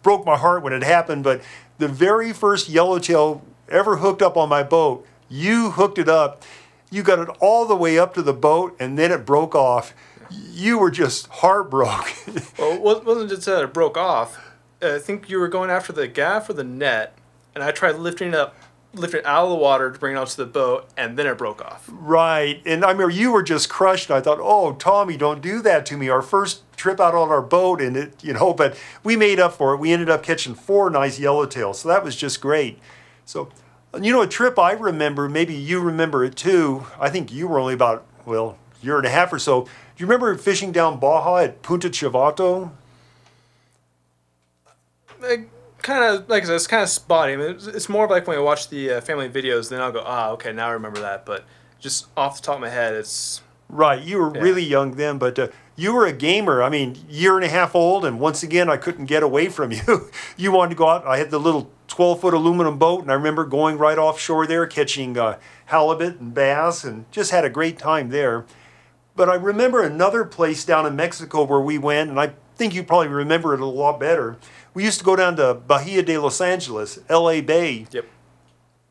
broke 0.03 0.25
my 0.25 0.38
heart 0.38 0.63
when 0.63 0.74
it 0.74 0.83
happened, 0.83 1.24
but 1.24 1.41
the 1.77 1.88
very 1.88 2.33
first 2.33 2.69
yellowtail 2.69 3.43
ever 3.69 3.97
hooked 3.97 4.21
up 4.21 4.38
on 4.38 4.50
my 4.50 4.63
boat, 4.63 5.05
you 5.29 5.71
hooked 5.71 5.97
it 5.97 6.09
up. 6.09 6.43
You 6.89 7.03
got 7.03 7.19
it 7.19 7.29
all 7.41 7.65
the 7.65 7.75
way 7.75 8.00
up 8.00 8.13
to 8.13 8.21
the 8.21 8.33
boat, 8.33 8.75
and 8.79 8.97
then 8.97 9.12
it 9.12 9.25
broke 9.25 9.55
off 9.55 9.93
you 10.29 10.77
were 10.77 10.91
just 10.91 11.27
heartbroken. 11.27 12.41
well, 12.57 12.97
it 12.97 13.05
wasn't 13.05 13.29
just 13.29 13.45
that 13.45 13.63
it 13.63 13.74
broke 13.74 13.97
off. 13.97 14.43
I 14.81 15.00
think 15.00 15.29
you 15.29 15.39
were 15.39 15.47
going 15.47 15.69
after 15.69 15.93
the 15.93 16.07
gaff 16.07 16.50
or 16.50 16.53
the 16.53 16.63
net, 16.63 17.17
and 17.55 17.63
I 17.63 17.71
tried 17.71 17.95
lifting 17.95 18.29
it 18.29 18.36
up, 18.36 18.55
it 18.94 19.25
out 19.25 19.44
of 19.44 19.50
the 19.50 19.56
water 19.56 19.91
to 19.91 20.00
bring 20.00 20.15
it 20.15 20.20
onto 20.20 20.36
the 20.36 20.46
boat, 20.46 20.89
and 20.98 21.17
then 21.17 21.27
it 21.27 21.38
broke 21.38 21.62
off. 21.62 21.89
Right, 21.91 22.62
and 22.65 22.84
I 22.84 22.94
mean, 22.94 23.12
you 23.12 23.32
were 23.32 23.44
just 23.44 23.70
crushed. 23.70 24.10
I 24.10 24.22
thought, 24.22 24.39
oh, 24.41 24.74
Tommy, 24.74 25.17
don't 25.17 25.41
do 25.41 25.62
that 25.62 25.86
to 25.88 25.98
me. 25.98 26.10
Our 26.10 26.22
first 26.22 26.62
trip 26.75 27.00
out 27.00 27.13
on 27.13 27.29
our 27.29 27.41
boat, 27.41 27.82
and 27.82 27.96
it, 27.96 28.24
you 28.24 28.34
know, 28.34 28.53
but 28.53 28.79
we 29.03 29.15
made 29.15 29.39
up 29.39 29.53
for 29.53 29.74
it. 29.74 29.77
We 29.77 29.91
ended 29.91 30.10
up 30.10 30.24
catching 30.24 30.56
four 30.56 30.89
nice 30.89 31.20
yellowtails, 31.20 31.75
so 31.75 31.89
that 31.89 32.03
was 32.03 32.15
just 32.15 32.41
great. 32.41 32.79
So, 33.25 33.50
you 34.01 34.12
know, 34.12 34.22
a 34.22 34.27
trip 34.27 34.58
I 34.58 34.72
remember, 34.72 35.29
maybe 35.29 35.53
you 35.53 35.79
remember 35.79 36.24
it 36.24 36.36
too. 36.36 36.86
I 37.00 37.10
think 37.10 37.32
you 37.32 37.48
were 37.48 37.60
only 37.60 37.74
about 37.74 38.06
well, 38.25 38.58
year 38.82 38.98
and 38.98 39.06
a 39.06 39.10
half 39.10 39.32
or 39.32 39.39
so 39.39 39.67
do 39.98 40.03
you 40.03 40.08
remember 40.08 40.36
fishing 40.36 40.72
down 40.72 41.00
Baja 41.00 41.38
at 41.38 41.63
Punta 41.63 41.89
Chivato? 41.89 42.70
Kind 45.88 46.03
of 46.03 46.29
like 46.29 46.44
I 46.44 46.48
said, 46.48 46.56
it's 46.56 46.67
kind 46.67 46.84
of 46.84 46.89
spotty. 46.89 47.34
I 47.34 47.38
mean, 47.38 47.50
it's, 47.51 47.65
it's 47.65 47.89
more 47.89 48.08
like 48.08 48.27
when 48.27 48.38
I 48.38 48.41
watch 48.41 48.70
the 48.70 48.91
uh, 48.91 49.01
family 49.01 49.29
videos, 49.29 49.70
then 49.70 49.82
I'll 49.82 49.91
go, 49.91 50.03
ah, 50.06 50.29
okay, 50.32 50.51
now 50.51 50.67
I 50.67 50.72
remember 50.72 51.00
that. 51.00 51.25
But 51.25 51.46
just 51.79 52.08
off 52.17 52.41
the 52.41 52.46
top 52.46 52.56
of 52.56 52.62
my 52.62 52.70
head, 52.70 52.94
it's 52.94 53.41
Right, 53.70 54.01
you 54.01 54.17
were 54.20 54.34
Yeah. 54.34 54.41
really 54.41 54.63
young 54.63 54.91
then, 54.91 55.17
but 55.17 55.38
uh, 55.38 55.48
you 55.75 55.94
were 55.94 56.06
a 56.06 56.13
gamer. 56.13 56.63
I 56.63 56.70
mean, 56.70 56.98
year 57.10 57.36
and 57.36 57.44
a 57.44 57.50
half 57.50 57.75
old, 57.75 58.06
and 58.06 58.17
once 58.20 58.41
again, 58.44 58.70
I 58.70 58.77
couldn't 58.77 59.06
get 59.06 59.24
away 59.24 59.48
from 59.50 59.72
you. 59.77 60.10
you 60.38 60.51
wanted 60.53 60.70
to 60.70 60.75
go 60.75 60.88
out. 60.88 61.06
I 61.06 61.17
had 61.17 61.32
the 61.32 61.39
little 61.39 61.70
12 61.88 62.22
foot 62.22 62.34
aluminum 62.34 62.77
boat, 62.77 63.01
and 63.01 63.12
I 63.12 63.15
remember 63.15 63.44
going 63.46 63.77
right 63.77 63.98
offshore 63.98 64.48
there, 64.48 64.65
catching 64.67 65.17
uh, 65.17 65.38
halibut 65.65 66.20
and 66.20 66.34
bass, 66.34 66.84
and 66.86 67.12
just 67.12 67.32
had 67.32 67.44
a 67.44 67.50
great 67.50 67.77
time 67.77 68.10
there. 68.10 68.46
But 69.17 69.29
I 69.29 69.36
remember 69.36 69.82
another 69.84 70.24
place 70.24 70.63
down 70.63 70.86
in 70.86 70.96
Mexico 70.96 71.44
where 71.44 71.60
we 71.60 71.77
went, 71.77 72.10
and 72.10 72.20
I 72.20 72.34
think 72.57 72.73
you 72.73 72.83
probably 72.83 73.07
remember 73.09 73.53
it 73.53 73.59
a 73.59 73.65
lot 73.65 73.99
better. 73.99 74.37
We 74.73 74.83
used 74.83 74.99
to 74.99 75.05
go 75.05 75.15
down 75.15 75.35
to 75.37 75.53
Bahia 75.53 76.03
de 76.03 76.17
Los 76.17 76.41
Angeles, 76.41 76.99
LA 77.09 77.41
Bay, 77.41 77.87
Yep. 77.91 78.05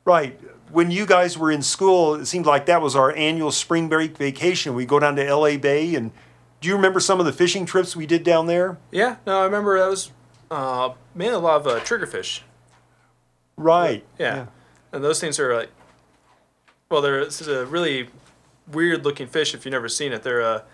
Right. 0.04 0.40
When 0.70 0.90
you 0.90 1.04
guys 1.06 1.37
were 1.37 1.50
in 1.50 1.62
school, 1.62 2.14
it 2.14 2.26
seemed 2.26 2.46
like 2.46 2.66
that 2.66 2.80
was 2.80 2.94
our 2.96 3.14
annual 3.14 3.50
spring 3.52 3.88
break 3.88 4.16
vacation. 4.16 4.75
We'd 4.75 4.88
go 4.88 4.99
down 5.00 5.16
to 5.16 5.35
LA 5.35 5.56
Bay, 5.56 5.94
and 5.94 6.11
do 6.61 6.68
you 6.68 6.75
remember 6.76 7.00
some 7.00 7.18
of 7.20 7.26
the 7.26 7.32
fishing 7.32 7.66
trips 7.66 7.94
we 7.96 8.06
did 8.06 8.23
down 8.25 8.46
there? 8.46 8.78
Yeah. 8.90 9.16
No, 9.26 9.40
I 9.40 9.44
remember 9.44 9.78
that 9.78 9.88
was 9.88 10.11
uh, 10.50 10.90
mainly 11.14 11.35
a 11.35 11.38
lot 11.38 11.61
of 11.61 11.66
uh, 11.66 11.80
triggerfish. 11.80 12.40
Right. 13.56 14.04
Yeah. 14.18 14.46
And 14.92 15.02
those 15.02 15.20
things 15.20 15.38
are 15.40 15.54
like, 15.56 15.70
well, 16.88 17.00
they're 17.02 17.25
this 17.25 17.40
is 17.40 17.49
a 17.49 17.66
really 17.66 18.08
weird 18.70 19.04
looking 19.04 19.26
fish 19.26 19.54
if 19.54 19.64
you've 19.64 19.73
never 19.73 19.88
seen 19.88 20.12
it. 20.12 20.23
They're 20.23 20.40
a 20.40 20.64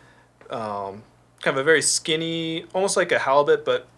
um, 0.50 1.02
kind 1.42 1.56
of 1.56 1.60
a 1.60 1.64
very 1.64 1.82
skinny, 1.82 2.64
almost 2.72 2.96
like 2.96 3.12
a 3.12 3.18
halibut, 3.18 3.64
but 3.64 3.88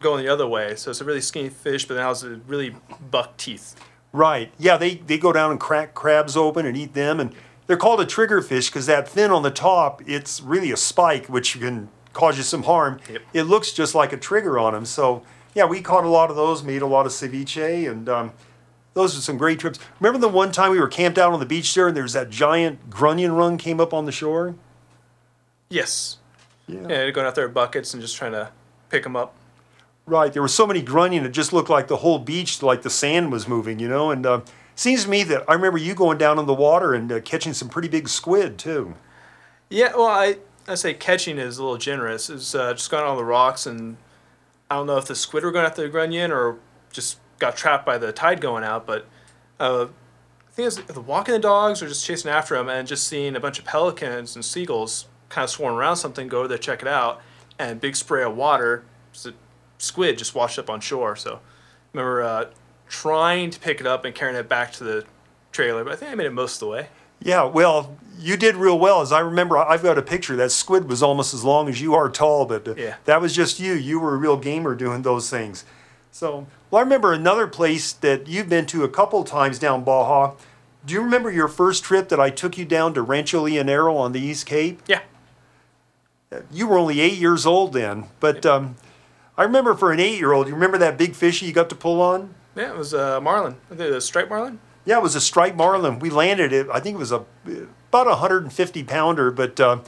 going 0.00 0.24
the 0.24 0.32
other 0.32 0.46
way. 0.46 0.74
So 0.74 0.90
it's 0.90 1.00
a 1.00 1.04
really 1.04 1.20
skinny 1.20 1.48
fish, 1.48 1.86
but 1.86 1.96
it 1.96 2.00
has 2.00 2.24
a 2.24 2.40
really 2.46 2.74
buck 3.10 3.36
teeth. 3.36 3.76
Right. 4.12 4.50
Yeah, 4.58 4.76
they, 4.76 4.96
they 4.96 5.18
go 5.18 5.32
down 5.32 5.50
and 5.50 5.60
crack 5.60 5.94
crabs 5.94 6.36
open 6.36 6.66
and 6.66 6.76
eat 6.76 6.94
them, 6.94 7.20
and 7.20 7.34
they're 7.66 7.76
called 7.76 8.00
a 8.00 8.06
triggerfish 8.06 8.68
because 8.68 8.86
that 8.86 9.08
fin 9.08 9.30
on 9.30 9.42
the 9.42 9.50
top, 9.50 10.02
it's 10.06 10.40
really 10.40 10.70
a 10.72 10.76
spike, 10.76 11.26
which 11.26 11.58
can 11.58 11.88
cause 12.12 12.38
you 12.38 12.42
some 12.42 12.62
harm. 12.62 12.98
Yep. 13.10 13.22
It 13.34 13.42
looks 13.42 13.72
just 13.72 13.94
like 13.94 14.12
a 14.12 14.16
trigger 14.16 14.58
on 14.58 14.72
them. 14.72 14.86
So, 14.86 15.22
yeah, 15.54 15.66
we 15.66 15.82
caught 15.82 16.04
a 16.04 16.08
lot 16.08 16.30
of 16.30 16.36
those, 16.36 16.62
made 16.62 16.82
a 16.82 16.86
lot 16.86 17.04
of 17.04 17.12
ceviche, 17.12 17.90
and 17.90 18.08
um, 18.08 18.32
those 18.94 19.18
are 19.18 19.20
some 19.20 19.36
great 19.36 19.58
trips. 19.58 19.78
Remember 20.00 20.18
the 20.18 20.28
one 20.28 20.50
time 20.50 20.70
we 20.70 20.80
were 20.80 20.88
camped 20.88 21.18
out 21.18 21.32
on 21.32 21.40
the 21.40 21.46
beach 21.46 21.74
there, 21.74 21.88
and 21.88 21.96
there 21.96 22.02
was 22.02 22.14
that 22.14 22.30
giant 22.30 22.88
grunion 22.88 23.32
run 23.32 23.58
came 23.58 23.80
up 23.80 23.92
on 23.92 24.06
the 24.06 24.12
shore? 24.12 24.54
Yes. 25.68 26.18
Yeah. 26.66 26.88
Yeah, 26.88 27.10
going 27.10 27.26
out 27.26 27.34
there 27.34 27.46
with 27.46 27.54
buckets 27.54 27.94
and 27.94 28.02
just 28.02 28.16
trying 28.16 28.32
to 28.32 28.50
pick 28.90 29.02
them 29.02 29.16
up. 29.16 29.34
Right. 30.06 30.32
There 30.32 30.42
were 30.42 30.48
so 30.48 30.66
many 30.66 30.82
grunion, 30.82 31.24
it 31.24 31.30
just 31.30 31.52
looked 31.52 31.68
like 31.68 31.88
the 31.88 31.96
whole 31.96 32.18
beach, 32.18 32.62
like 32.62 32.82
the 32.82 32.90
sand 32.90 33.32
was 33.32 33.48
moving, 33.48 33.78
you 33.78 33.88
know. 33.88 34.10
And 34.10 34.24
uh, 34.24 34.40
seems 34.74 35.04
to 35.04 35.10
me 35.10 35.24
that 35.24 35.44
I 35.48 35.54
remember 35.54 35.78
you 35.78 35.94
going 35.94 36.18
down 36.18 36.38
in 36.38 36.46
the 36.46 36.54
water 36.54 36.94
and 36.94 37.10
uh, 37.10 37.20
catching 37.20 37.52
some 37.52 37.68
pretty 37.68 37.88
big 37.88 38.08
squid 38.08 38.58
too. 38.58 38.94
Yeah, 39.68 39.92
well, 39.96 40.06
I 40.06 40.36
I 40.68 40.76
say 40.76 40.94
catching 40.94 41.38
is 41.38 41.58
a 41.58 41.62
little 41.62 41.78
generous. 41.78 42.30
It's 42.30 42.54
uh, 42.54 42.72
just 42.72 42.90
going 42.90 43.04
on 43.04 43.16
the 43.16 43.24
rocks, 43.24 43.66
and 43.66 43.96
I 44.70 44.76
don't 44.76 44.86
know 44.86 44.96
if 44.96 45.06
the 45.06 45.16
squid 45.16 45.42
were 45.42 45.52
going 45.52 45.66
after 45.66 45.82
the 45.82 45.88
grunion 45.88 46.30
or 46.30 46.58
just 46.92 47.18
got 47.38 47.56
trapped 47.56 47.84
by 47.84 47.98
the 47.98 48.12
tide 48.12 48.40
going 48.40 48.62
out. 48.62 48.86
But 48.86 49.06
uh, 49.58 49.86
I 49.86 50.52
think 50.52 50.66
it's 50.68 50.76
the 50.76 51.00
walking 51.00 51.34
the 51.34 51.40
dogs 51.40 51.82
or 51.82 51.88
just 51.88 52.06
chasing 52.06 52.30
after 52.30 52.56
them, 52.56 52.68
and 52.68 52.86
just 52.86 53.08
seeing 53.08 53.34
a 53.34 53.40
bunch 53.40 53.58
of 53.58 53.64
pelicans 53.64 54.36
and 54.36 54.44
seagulls 54.44 55.06
kind 55.28 55.44
of 55.44 55.50
swarming 55.50 55.78
around 55.78 55.96
something. 55.96 56.28
Go 56.28 56.40
over 56.40 56.48
there, 56.48 56.58
check 56.58 56.82
it 56.82 56.88
out, 56.88 57.20
and 57.58 57.80
big 57.80 57.96
spray 57.96 58.22
of 58.22 58.36
water. 58.36 58.84
Just 59.12 59.26
a 59.26 59.34
squid 59.78 60.18
just 60.18 60.34
washed 60.34 60.58
up 60.58 60.70
on 60.70 60.80
shore. 60.80 61.16
So 61.16 61.34
I 61.36 61.38
remember 61.92 62.22
uh, 62.22 62.44
trying 62.88 63.50
to 63.50 63.60
pick 63.60 63.80
it 63.80 63.86
up 63.86 64.04
and 64.04 64.14
carrying 64.14 64.36
it 64.38 64.48
back 64.48 64.72
to 64.74 64.84
the 64.84 65.04
trailer, 65.52 65.84
but 65.84 65.92
I 65.92 65.96
think 65.96 66.12
I 66.12 66.14
made 66.14 66.26
it 66.26 66.32
most 66.32 66.54
of 66.54 66.60
the 66.60 66.66
way. 66.68 66.88
Yeah, 67.20 67.44
well, 67.44 67.96
you 68.18 68.36
did 68.36 68.56
real 68.56 68.78
well. 68.78 69.00
As 69.00 69.10
I 69.10 69.20
remember, 69.20 69.56
I've 69.56 69.82
got 69.82 69.96
a 69.96 70.02
picture. 70.02 70.36
That 70.36 70.50
squid 70.52 70.86
was 70.88 71.02
almost 71.02 71.32
as 71.32 71.44
long 71.44 71.68
as 71.68 71.80
you 71.80 71.94
are 71.94 72.10
tall, 72.10 72.44
but 72.44 72.68
uh, 72.68 72.74
Yeah. 72.76 72.96
that 73.06 73.22
was 73.22 73.34
just 73.34 73.58
you. 73.58 73.72
You 73.72 73.98
were 73.98 74.14
a 74.14 74.18
real 74.18 74.36
gamer 74.36 74.74
doing 74.74 75.00
those 75.02 75.30
things. 75.30 75.64
So, 76.12 76.46
well, 76.70 76.80
I 76.80 76.82
remember 76.82 77.12
another 77.14 77.46
place 77.46 77.92
that 77.94 78.26
you've 78.26 78.50
been 78.50 78.66
to 78.66 78.84
a 78.84 78.88
couple 78.88 79.24
times 79.24 79.58
down 79.58 79.82
Baja. 79.82 80.34
Do 80.84 80.92
you 80.94 81.00
remember 81.00 81.30
your 81.32 81.48
first 81.48 81.84
trip 81.84 82.10
that 82.10 82.20
I 82.20 82.28
took 82.30 82.56
you 82.58 82.64
down 82.66 82.92
to 82.94 83.02
Rancho 83.02 83.46
Leonero 83.46 83.96
on 83.96 84.12
the 84.12 84.20
East 84.20 84.44
Cape? 84.46 84.82
Yeah. 84.86 85.00
You 86.50 86.66
were 86.66 86.78
only 86.78 87.00
eight 87.00 87.18
years 87.18 87.46
old 87.46 87.72
then, 87.72 88.06
but 88.18 88.44
um, 88.44 88.76
I 89.38 89.44
remember 89.44 89.74
for 89.74 89.92
an 89.92 90.00
eight-year-old, 90.00 90.48
you 90.48 90.54
remember 90.54 90.78
that 90.78 90.98
big 90.98 91.14
fish 91.14 91.40
you 91.42 91.52
got 91.52 91.68
to 91.68 91.76
pull 91.76 92.00
on? 92.00 92.34
Yeah, 92.56 92.70
it 92.70 92.76
was 92.76 92.94
uh, 92.94 93.20
marlin. 93.20 93.56
Think 93.72 94.02
striped 94.02 94.30
marlin. 94.30 94.58
Yeah, 94.84 94.98
it 94.98 95.02
was 95.02 95.14
a 95.14 95.20
striped 95.20 95.56
marlin. 95.56 95.98
We 95.98 96.10
landed 96.10 96.52
it. 96.52 96.68
I 96.72 96.80
think 96.80 96.94
it 96.94 96.98
was 96.98 97.12
a 97.12 97.24
about 97.88 98.06
a 98.06 98.10
150 98.10 98.84
pounder, 98.84 99.30
but 99.30 99.60
uh, 99.60 99.80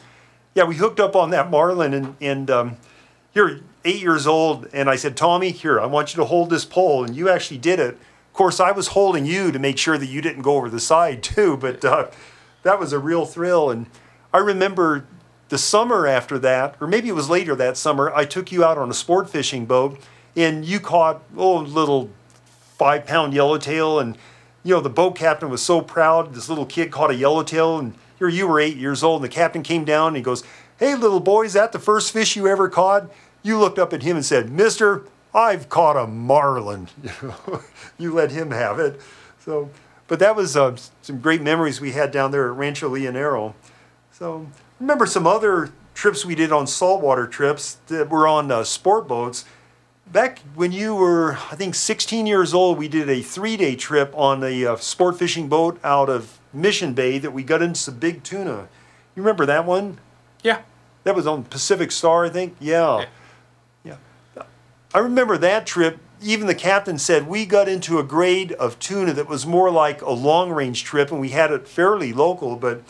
yeah, 0.54 0.64
we 0.64 0.76
hooked 0.76 1.00
up 1.00 1.16
on 1.16 1.30
that 1.30 1.50
marlin 1.50 1.94
and 1.94 2.16
and 2.20 2.50
um, 2.50 2.76
you're 3.32 3.60
eight 3.84 4.02
years 4.02 4.26
old, 4.26 4.68
and 4.72 4.90
I 4.90 4.96
said, 4.96 5.16
Tommy, 5.16 5.50
here, 5.50 5.80
I 5.80 5.86
want 5.86 6.14
you 6.14 6.20
to 6.20 6.26
hold 6.26 6.50
this 6.50 6.64
pole, 6.64 7.04
and 7.04 7.16
you 7.16 7.28
actually 7.28 7.58
did 7.58 7.78
it. 7.78 7.94
Of 7.94 8.32
course, 8.32 8.60
I 8.60 8.72
was 8.72 8.88
holding 8.88 9.24
you 9.24 9.50
to 9.50 9.58
make 9.58 9.78
sure 9.78 9.96
that 9.96 10.06
you 10.06 10.20
didn't 10.20 10.42
go 10.42 10.56
over 10.56 10.68
the 10.68 10.80
side 10.80 11.22
too, 11.22 11.56
but 11.56 11.84
uh, 11.84 12.10
that 12.62 12.78
was 12.78 12.92
a 12.92 12.98
real 12.98 13.24
thrill. 13.24 13.70
And 13.70 13.86
I 14.32 14.38
remember 14.38 15.06
the 15.48 15.58
summer 15.58 16.06
after 16.06 16.38
that, 16.40 16.76
or 16.80 16.86
maybe 16.86 17.08
it 17.08 17.14
was 17.14 17.30
later 17.30 17.54
that 17.56 17.76
summer, 17.76 18.12
I 18.14 18.24
took 18.24 18.52
you 18.52 18.64
out 18.64 18.78
on 18.78 18.90
a 18.90 18.94
sport 18.94 19.30
fishing 19.30 19.66
boat, 19.66 19.98
and 20.36 20.64
you 20.64 20.80
caught 20.80 21.22
oh 21.36 21.56
little 21.56 22.10
five 22.78 23.04
pound 23.06 23.34
yellowtail 23.34 23.98
and 23.98 24.16
you 24.62 24.74
know 24.74 24.80
the 24.80 24.88
boat 24.88 25.16
captain 25.16 25.50
was 25.50 25.60
so 25.60 25.80
proud 25.80 26.32
this 26.34 26.48
little 26.48 26.64
kid 26.64 26.90
caught 26.90 27.10
a 27.10 27.14
yellowtail 27.14 27.78
and 27.78 27.94
you 28.20 28.46
were 28.48 28.60
eight 28.60 28.76
years 28.76 29.02
old 29.02 29.22
and 29.22 29.30
the 29.30 29.34
captain 29.34 29.62
came 29.62 29.84
down 29.84 30.08
and 30.08 30.16
he 30.16 30.22
goes 30.22 30.44
hey 30.78 30.94
little 30.94 31.20
boy 31.20 31.44
is 31.44 31.52
that 31.54 31.72
the 31.72 31.78
first 31.78 32.12
fish 32.12 32.36
you 32.36 32.46
ever 32.46 32.68
caught? 32.68 33.10
You 33.42 33.58
looked 33.58 33.78
up 33.78 33.92
at 33.92 34.02
him 34.02 34.16
and 34.16 34.24
said 34.24 34.50
mister 34.50 35.04
i've 35.34 35.68
caught 35.68 35.96
a 35.96 36.06
marlin. 36.06 36.88
You 38.00 38.14
let 38.14 38.30
him 38.30 38.52
have 38.52 38.78
it. 38.78 39.00
So 39.40 39.70
but 40.06 40.20
that 40.20 40.36
was 40.36 40.56
uh, 40.56 40.76
some 41.02 41.18
great 41.18 41.42
memories 41.42 41.80
we 41.80 41.92
had 41.92 42.12
down 42.12 42.30
there 42.30 42.48
at 42.48 42.56
rancho 42.56 42.88
leonero 42.88 43.54
so 44.12 44.46
remember 44.80 45.06
some 45.06 45.26
other 45.26 45.70
trips 45.94 46.24
we 46.24 46.34
did 46.34 46.52
on 46.52 46.66
saltwater 46.66 47.26
trips 47.26 47.78
that 47.88 48.08
were 48.08 48.26
on 48.26 48.50
uh, 48.50 48.62
sport 48.64 49.08
boats 49.08 49.44
Back 50.12 50.40
when 50.54 50.72
you 50.72 50.94
were, 50.94 51.34
I 51.50 51.54
think, 51.54 51.74
16 51.74 52.26
years 52.26 52.54
old, 52.54 52.78
we 52.78 52.88
did 52.88 53.10
a 53.10 53.20
three 53.20 53.58
day 53.58 53.76
trip 53.76 54.12
on 54.16 54.42
a 54.42 54.64
uh, 54.64 54.76
sport 54.76 55.18
fishing 55.18 55.48
boat 55.48 55.78
out 55.84 56.08
of 56.08 56.38
Mission 56.52 56.94
Bay 56.94 57.18
that 57.18 57.32
we 57.32 57.42
got 57.42 57.60
into 57.60 57.78
some 57.78 57.98
big 57.98 58.22
tuna. 58.22 58.68
You 59.14 59.22
remember 59.22 59.44
that 59.44 59.66
one? 59.66 59.98
Yeah. 60.42 60.62
That 61.04 61.14
was 61.14 61.26
on 61.26 61.44
Pacific 61.44 61.92
Star, 61.92 62.24
I 62.24 62.30
think. 62.30 62.56
Yeah. 62.58 63.04
Yeah. 63.84 63.96
I 64.94 65.00
remember 65.00 65.36
that 65.36 65.66
trip. 65.66 65.98
Even 66.22 66.46
the 66.46 66.54
captain 66.54 66.98
said 66.98 67.28
we 67.28 67.44
got 67.44 67.68
into 67.68 67.98
a 67.98 68.02
grade 68.02 68.52
of 68.52 68.78
tuna 68.78 69.12
that 69.12 69.28
was 69.28 69.44
more 69.44 69.70
like 69.70 70.00
a 70.00 70.10
long 70.10 70.50
range 70.50 70.84
trip, 70.84 71.10
and 71.10 71.20
we 71.20 71.30
had 71.30 71.52
it 71.52 71.68
fairly 71.68 72.14
local. 72.14 72.56
But 72.56 72.82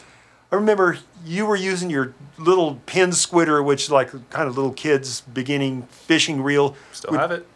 I 0.51 0.57
remember 0.57 0.99
you 1.25 1.47
were 1.47 1.57
using 1.57 1.91
your 1.91 2.15
little 2.39 2.77
Penn 2.87 3.13
Squidder, 3.13 3.63
which 3.63 3.91
like 3.91 4.11
kind 4.31 4.49
of 4.49 4.57
little 4.57 4.73
kids 4.73 5.21
beginning 5.21 5.83
fishing 5.91 6.43
reel. 6.43 6.75
Still 6.93 7.15
have 7.15 7.31
it. 7.31 7.47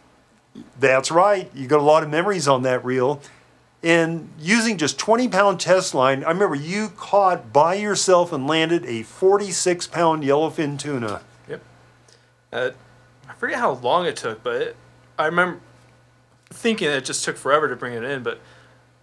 that's 0.79 1.09
right. 1.09 1.49
You 1.55 1.67
got 1.67 1.79
a 1.79 1.83
lot 1.83 2.03
of 2.03 2.09
memories 2.09 2.47
on 2.47 2.61
that 2.63 2.85
reel. 2.85 3.21
And 3.81 4.29
using 4.39 4.77
just 4.77 4.97
20 4.97 5.27
pound 5.27 5.59
test 5.59 5.93
line, 5.93 6.23
I 6.23 6.29
remember 6.29 6.55
you 6.55 6.89
caught 6.89 7.51
by 7.51 7.73
yourself 7.73 8.31
and 8.31 8.47
landed 8.47 8.85
a 8.85 9.03
46 9.03 9.87
pound 9.87 10.23
yellowfin 10.23 10.79
tuna. 10.79 11.21
Yep. 11.49 11.61
Uh, 12.53 12.69
I 13.27 13.33
forget 13.33 13.59
how 13.59 13.71
long 13.73 14.05
it 14.05 14.15
took, 14.15 14.41
but 14.43 14.55
it, 14.55 14.75
I 15.19 15.25
remember 15.25 15.59
thinking 16.49 16.89
it 16.89 17.03
just 17.03 17.25
took 17.25 17.35
forever 17.35 17.67
to 17.67 17.75
bring 17.75 17.93
it 17.93 18.03
in. 18.03 18.23
But 18.23 18.39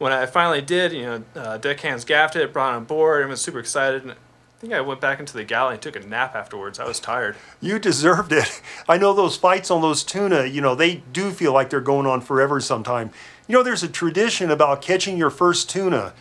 when 0.01 0.13
I 0.15 0.25
finally 0.25 0.63
did, 0.63 0.93
you 0.93 1.03
know, 1.03 1.23
uh, 1.37 1.59
deckhands 1.59 2.07
gaffed 2.07 2.35
it, 2.35 2.55
brought 2.55 2.73
it 2.73 2.77
on 2.77 2.85
board, 2.87 3.21
and 3.21 3.29
was 3.29 3.43
super 3.43 3.59
excited. 3.59 4.03
And 4.03 4.13
I 4.13 4.17
think 4.59 4.73
I 4.73 4.81
went 4.81 4.99
back 4.99 5.21
into 5.21 5.35
the 5.35 5.45
galley 5.45 5.75
and 5.75 5.83
took 5.83 5.95
a 5.95 6.01
nap 6.01 6.35
afterwards. 6.35 6.81
I 6.81 6.87
was 6.87 6.99
tired. 6.99 7.37
You 7.61 7.79
deserved 7.79 8.33
it. 8.33 8.63
I 8.89 8.97
know 8.97 9.13
those 9.13 9.37
fights 9.37 9.71
on 9.71 9.83
those 9.83 10.03
tuna, 10.03 10.47
you 10.47 10.63
know, 10.63 10.75
they 10.75 11.03
do 11.13 11.31
feel 11.33 11.53
like 11.53 11.69
they're 11.69 11.83
going 11.83 12.07
on 12.07 12.23
forever 12.23 12.61
sometime. 12.61 13.11
You 13.47 13.59
know, 13.59 13.63
there's 13.63 13.83
a 13.83 13.89
tradition 13.89 14.51
about 14.51 14.81
catching 14.81 15.19
your 15.19 15.29
first 15.31 15.69
tuna. 15.69 16.15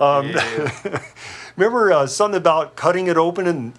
Um, 0.00 0.30
Yeah. 0.30 1.02
Remember 1.56 1.92
uh, 1.92 2.06
something 2.06 2.38
about 2.38 2.74
cutting 2.74 3.06
it 3.06 3.18
open 3.18 3.46
and 3.46 3.74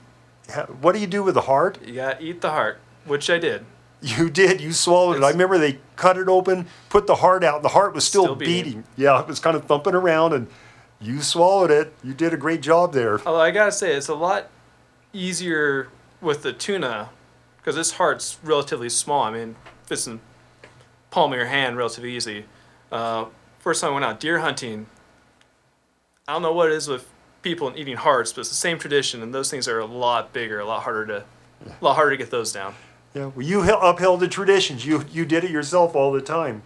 ha- 0.54 0.68
what 0.82 0.94
do 0.94 1.00
you 1.00 1.08
do 1.08 1.24
with 1.24 1.34
the 1.34 1.42
heart? 1.42 1.80
you 1.84 1.96
gotta 1.96 2.24
eat 2.24 2.42
the 2.42 2.52
heart, 2.52 2.80
which 3.06 3.28
I 3.30 3.40
did. 3.40 3.66
You 4.02 4.30
did. 4.30 4.62
You 4.62 4.74
swallowed 4.74 5.18
it. 5.18 5.24
I 5.24 5.30
remember 5.32 5.58
they 5.58 5.80
cut 5.96 6.18
it 6.18 6.28
open, 6.28 6.68
put 6.90 7.08
the 7.08 7.16
heart 7.16 7.44
out. 7.44 7.64
The 7.64 7.70
heart 7.70 7.96
was 7.96 8.06
still, 8.06 8.24
Still 8.26 8.36
beating. 8.36 8.64
beating. 8.64 8.84
Yeah, 8.96 9.20
it 9.20 9.28
was 9.28 9.40
kind 9.40 9.56
of 9.58 9.66
thumping 9.66 9.96
around, 9.96 10.34
and 10.34 10.48
you 11.02 11.22
swallowed 11.22 11.72
it. 11.72 11.94
You 12.04 12.14
did 12.14 12.34
a 12.34 12.38
great 12.38 12.62
job 12.62 12.94
there. 12.94 13.20
Although 13.26 13.42
I 13.42 13.52
gotta 13.52 13.72
say, 13.72 13.94
it's 13.96 14.08
a 14.08 14.14
lot 14.16 14.50
easier 15.14 15.90
with 16.22 16.44
the 16.44 16.54
tuna 16.54 17.10
because 17.58 17.76
this 17.76 17.94
heart's 17.94 18.38
relatively 18.44 18.90
small. 18.90 19.24
I 19.24 19.32
mean, 19.32 19.56
fits 19.86 20.06
in 20.06 20.20
palm 21.10 21.32
of 21.34 21.38
your 21.38 21.48
hand 21.48 21.76
relatively 21.78 22.16
easy. 22.16 22.46
Uh, 22.92 23.26
first 23.60 23.82
time 23.82 23.92
I 23.92 23.94
went 23.94 24.06
out 24.06 24.20
deer 24.20 24.40
hunting, 24.40 24.86
I 26.28 26.34
don't 26.34 26.42
know 26.44 26.54
what 26.54 26.70
it 26.70 26.76
is 26.76 26.88
with 26.88 27.08
people 27.42 27.68
and 27.68 27.78
eating 27.78 27.98
hearts, 27.98 28.32
but 28.34 28.42
it's 28.42 28.50
the 28.50 28.56
same 28.56 28.78
tradition, 28.78 29.24
and 29.24 29.34
those 29.34 29.50
things 29.50 29.68
are 29.68 29.80
a 29.80 29.86
lot 29.86 30.34
bigger, 30.34 30.60
a 30.60 30.66
lot 30.66 30.84
harder 30.84 31.06
to, 31.08 31.24
a 31.66 31.84
lot 31.84 31.96
harder 31.96 32.12
to 32.12 32.18
get 32.18 32.30
those 32.30 32.52
down. 32.52 32.76
Yeah, 33.18 33.32
well, 33.36 33.46
you 33.46 33.62
upheld 33.72 34.20
the 34.20 34.28
traditions. 34.28 34.86
You 34.86 35.04
you 35.12 35.26
did 35.26 35.44
it 35.44 35.50
yourself 35.50 35.96
all 35.96 36.12
the 36.12 36.22
time. 36.22 36.62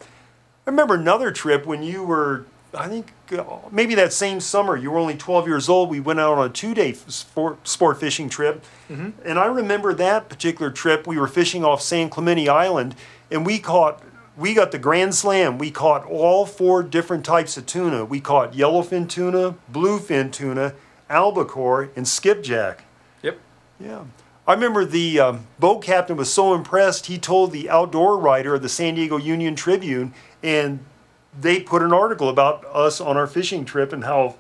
I 0.68 0.70
remember 0.70 0.96
another 0.96 1.32
trip 1.32 1.66
when 1.66 1.82
you 1.82 2.04
were, 2.04 2.46
I 2.74 2.88
think 2.88 3.14
uh, 3.32 3.44
maybe 3.72 3.96
that 3.96 4.12
same 4.12 4.42
summer. 4.42 4.76
You 4.76 4.92
were 4.92 5.00
only 5.00 5.16
12 5.16 5.48
years 5.48 5.70
old. 5.70 5.90
We 5.90 6.00
went 6.02 6.20
out 6.20 6.38
on 6.38 6.46
a 6.46 6.50
two-day 6.50 6.94
sport, 6.94 7.68
sport 7.68 8.00
fishing 8.00 8.28
trip, 8.30 8.64
and 8.90 9.40
I 9.40 9.46
remember 9.46 9.94
that 9.94 10.28
particular 10.28 10.70
trip. 10.72 11.08
We 11.08 11.18
were 11.18 11.28
fishing 11.28 11.64
off 11.64 11.82
San 11.82 12.10
Clemente 12.10 12.50
Island, 12.50 12.96
and 13.32 13.46
we 13.46 13.58
caught. 13.60 14.04
We 14.38 14.54
got 14.54 14.72
the 14.72 14.80
Grand 14.80 15.14
Slam. 15.14 15.58
We 15.58 15.72
caught 15.72 16.06
all 16.06 16.46
four 16.46 16.84
different 16.84 17.24
types 17.24 17.58
of 17.58 17.66
tuna. 17.66 18.04
We 18.06 18.20
caught 18.20 18.54
yellowfin 18.54 19.08
tuna, 19.08 19.56
bluefin 19.72 20.32
tuna, 20.32 20.74
albacore, 21.10 21.90
and 21.96 22.08
skipjack. 22.08 22.84
Yep. 23.22 23.38
Yeah. 23.80 24.04
I 24.52 24.54
remember 24.54 24.84
the 24.84 25.18
um, 25.18 25.48
boat 25.60 25.82
captain 25.82 26.18
was 26.18 26.30
so 26.30 26.54
impressed, 26.54 27.06
he 27.06 27.18
told 27.18 27.54
the 27.54 27.70
outdoor 27.70 28.18
writer 28.18 28.56
of 28.56 28.62
the 28.62 28.68
San 28.68 28.96
Diego 28.96 29.16
Union 29.16 29.56
Tribune, 29.56 30.14
and 30.44 30.84
they 31.40 31.62
put 31.62 31.82
an 31.82 31.94
article 31.94 32.28
about 32.28 32.66
us 32.66 33.00
on 33.00 33.16
our 33.16 33.28
fishing 33.28 33.64
trip 33.64 33.94
and 33.94 34.04
how 34.04 34.36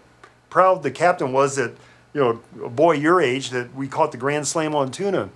proud 0.49 0.83
the 0.83 0.91
captain 0.91 1.31
was 1.31 1.55
that, 1.55 1.71
you 2.13 2.19
know, 2.19 2.41
a 2.61 2.67
boy 2.67 2.91
your 2.91 3.21
age, 3.21 3.51
that 3.51 3.73
we 3.73 3.87
caught 3.87 4.11
the 4.11 4.17
Grand 4.17 4.45
Slam 4.45 4.75
on 4.75 4.91
tuna. 4.91 5.29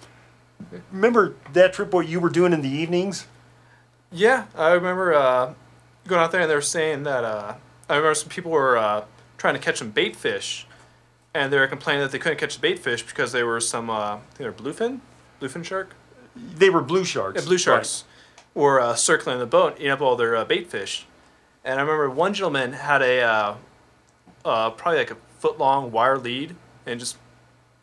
Remember 0.92 1.36
that 1.54 1.72
trip, 1.72 1.94
what 1.94 2.10
you 2.10 2.20
were 2.20 2.28
doing 2.28 2.52
in 2.52 2.62
the 2.62 2.68
evenings? 2.68 3.28
Yeah, 4.12 4.48
I 4.56 4.72
remember 4.72 5.14
uh, 5.14 5.54
going 6.06 6.20
out 6.20 6.34
there 6.34 6.42
and 6.42 6.52
they 6.52 6.56
were 6.56 6.60
saying 6.60 7.04
that 7.04 7.24
uh, 7.24 7.56
I 7.88 7.96
remember 7.96 8.14
some 8.14 8.28
people 8.28 8.52
were 8.52 8.76
uh, 8.76 9.06
trying 9.38 9.54
to 9.54 9.60
catch 9.62 9.78
some 9.78 9.92
bait 9.92 10.18
fish, 10.18 10.68
and 11.36 11.52
they 11.54 11.60
were 11.60 11.68
complaining 11.68 12.02
that 12.02 12.12
they 12.12 12.18
couldn't 12.20 12.40
catch 12.40 12.56
the 12.56 12.62
bait 12.62 12.80
fish 12.80 13.04
because 13.06 13.32
they 13.32 13.44
were 13.44 13.60
some 13.60 13.90
uh, 13.90 14.16
I 14.16 14.20
think 14.34 14.38
they 14.40 14.46
were 14.46 14.54
bluefin, 14.54 15.00
bluefin 15.40 15.64
shark, 15.64 15.94
They 16.36 16.70
were 16.72 16.82
blue 16.82 17.04
sharks. 17.04 17.42
yeah, 17.42 17.46
blue 17.48 17.58
sharks, 17.60 18.06
were 18.56 18.80
uh, 18.80 18.96
circling 18.96 19.38
the 19.40 19.46
boat, 19.46 19.76
eating 19.78 19.92
up 19.92 20.02
all 20.02 20.16
their 20.16 20.36
uh, 20.36 20.46
bait 20.46 20.68
fish, 20.68 21.06
and 21.64 21.78
I 21.80 21.84
remember 21.84 22.10
one 22.10 22.34
gentleman 22.34 22.74
had 22.74 23.02
a 23.02 23.22
uh, 23.22 23.56
uh, 24.46 24.70
probably 24.72 25.00
like 25.00 25.12
a 25.12 25.18
foot 25.40 25.60
long 25.60 25.92
wire 25.92 26.18
lead, 26.18 26.56
and 26.86 27.00
just 27.00 27.18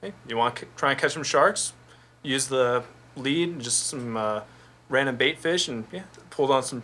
hey, 0.00 0.12
you 0.28 0.37
want 0.37 0.56
to 0.56 0.66
try 0.76 0.90
and 0.90 0.99
catch 1.00 1.12
some 1.12 1.23
sharks, 1.23 1.75
use 2.23 2.47
the 2.49 2.82
lead 3.16 3.49
and 3.50 3.61
just 3.62 3.87
some 3.87 4.16
uh, 4.16 4.40
random 4.88 5.16
bait 5.16 5.38
fish, 5.38 5.68
and 5.68 5.85
yeah, 5.92 6.04
pulled 6.30 6.50
on 6.50 6.62
some 6.62 6.82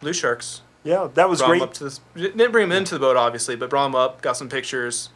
blue 0.00 0.12
sharks. 0.12 0.62
Yeah, 0.84 1.08
that 1.14 1.28
was 1.30 1.38
brought 1.40 1.48
great. 1.48 1.62
him 1.62 1.68
up 1.68 1.74
to 1.74 1.84
this. 1.84 2.00
Didn't 2.14 2.52
bring 2.52 2.64
him 2.64 2.72
into 2.72 2.94
the 2.94 3.00
boat, 3.00 3.16
obviously, 3.16 3.56
but 3.56 3.70
brought 3.70 3.86
him 3.86 3.94
up, 3.94 4.20
got 4.20 4.36
some 4.36 4.50
pictures, 4.50 5.08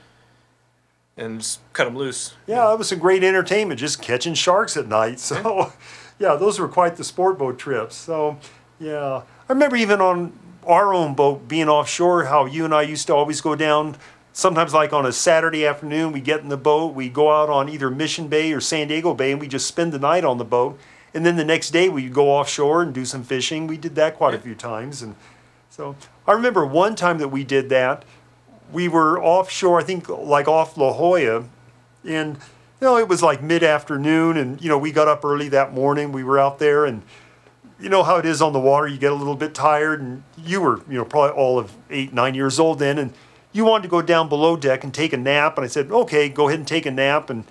and 1.18 1.40
just 1.40 1.60
cut 1.72 1.84
them 1.84 1.96
loose. 1.96 2.34
Yeah, 2.46 2.66
that 2.68 2.78
was 2.78 2.88
some 2.88 2.98
great 2.98 3.24
entertainment, 3.24 3.80
just 3.80 4.00
catching 4.00 4.34
sharks 4.34 4.76
at 4.76 4.86
night. 4.88 5.20
So, 5.28 5.72
yeah, 6.18 6.34
those 6.34 6.58
were 6.58 6.68
quite 6.68 6.96
the 6.96 7.04
sport 7.04 7.38
boat 7.38 7.58
trips. 7.58 7.94
So, 7.94 8.38
yeah, 8.80 9.22
I 9.48 9.52
remember 9.52 9.76
even 9.76 10.00
on 10.00 10.32
our 10.66 10.94
own 10.94 11.14
boat 11.14 11.48
being 11.48 11.68
offshore, 11.68 12.24
how 12.24 12.46
you 12.46 12.64
and 12.64 12.74
I 12.74 12.82
used 12.82 13.06
to 13.08 13.14
always 13.14 13.40
go 13.40 13.54
down. 13.54 13.96
Sometimes, 14.32 14.72
like 14.72 14.92
on 14.92 15.04
a 15.04 15.12
Saturday 15.12 15.66
afternoon, 15.66 16.12
we 16.12 16.20
get 16.20 16.40
in 16.40 16.48
the 16.48 16.56
boat, 16.56 16.94
we 16.94 17.08
go 17.08 17.30
out 17.30 17.50
on 17.50 17.68
either 17.68 17.90
Mission 17.90 18.28
Bay 18.28 18.52
or 18.52 18.60
San 18.60 18.88
Diego 18.88 19.14
Bay, 19.14 19.32
and 19.32 19.40
we 19.40 19.48
just 19.48 19.66
spend 19.66 19.92
the 19.92 19.98
night 19.98 20.24
on 20.24 20.38
the 20.38 20.44
boat. 20.44 20.78
And 21.12 21.26
then 21.26 21.36
the 21.36 21.44
next 21.44 21.70
day, 21.70 21.88
we'd 21.88 22.12
go 22.12 22.30
offshore 22.30 22.82
and 22.82 22.94
do 22.94 23.04
some 23.04 23.22
fishing. 23.24 23.66
We 23.66 23.76
did 23.76 23.94
that 23.96 24.16
quite 24.16 24.34
a 24.34 24.38
few 24.38 24.54
times, 24.54 25.02
and 25.02 25.16
so 25.70 25.96
I 26.26 26.32
remember 26.32 26.66
one 26.66 26.94
time 26.94 27.18
that 27.18 27.28
we 27.28 27.44
did 27.44 27.68
that. 27.70 28.04
We 28.72 28.88
were 28.88 29.22
offshore, 29.22 29.80
I 29.80 29.84
think, 29.84 30.08
like 30.08 30.48
off 30.48 30.76
La 30.76 30.92
Jolla, 30.92 31.44
and 32.04 32.36
you 32.36 32.82
know 32.82 32.96
it 32.96 33.08
was 33.08 33.22
like 33.22 33.42
mid 33.42 33.62
afternoon, 33.62 34.36
and 34.36 34.60
you 34.62 34.68
know 34.68 34.78
we 34.78 34.92
got 34.92 35.08
up 35.08 35.24
early 35.24 35.48
that 35.50 35.72
morning. 35.72 36.12
We 36.12 36.24
were 36.24 36.38
out 36.38 36.58
there, 36.58 36.84
and 36.84 37.02
you 37.80 37.88
know 37.88 38.02
how 38.02 38.16
it 38.16 38.26
is 38.26 38.42
on 38.42 38.52
the 38.52 38.60
water. 38.60 38.86
You 38.86 38.98
get 38.98 39.12
a 39.12 39.16
little 39.16 39.36
bit 39.36 39.54
tired, 39.54 40.00
and 40.00 40.22
you 40.36 40.60
were 40.60 40.82
you 40.88 40.98
know 40.98 41.04
probably 41.04 41.36
all 41.36 41.58
of 41.58 41.72
eight 41.90 42.12
nine 42.12 42.34
years 42.34 42.58
old 42.58 42.78
then, 42.78 42.98
and 42.98 43.12
you 43.52 43.64
wanted 43.64 43.84
to 43.84 43.88
go 43.88 44.02
down 44.02 44.28
below 44.28 44.56
deck 44.56 44.84
and 44.84 44.92
take 44.92 45.12
a 45.12 45.16
nap. 45.16 45.56
And 45.56 45.64
I 45.64 45.68
said, 45.68 45.90
okay, 45.90 46.28
go 46.28 46.48
ahead 46.48 46.60
and 46.60 46.68
take 46.68 46.86
a 46.86 46.90
nap. 46.90 47.30
And 47.30 47.44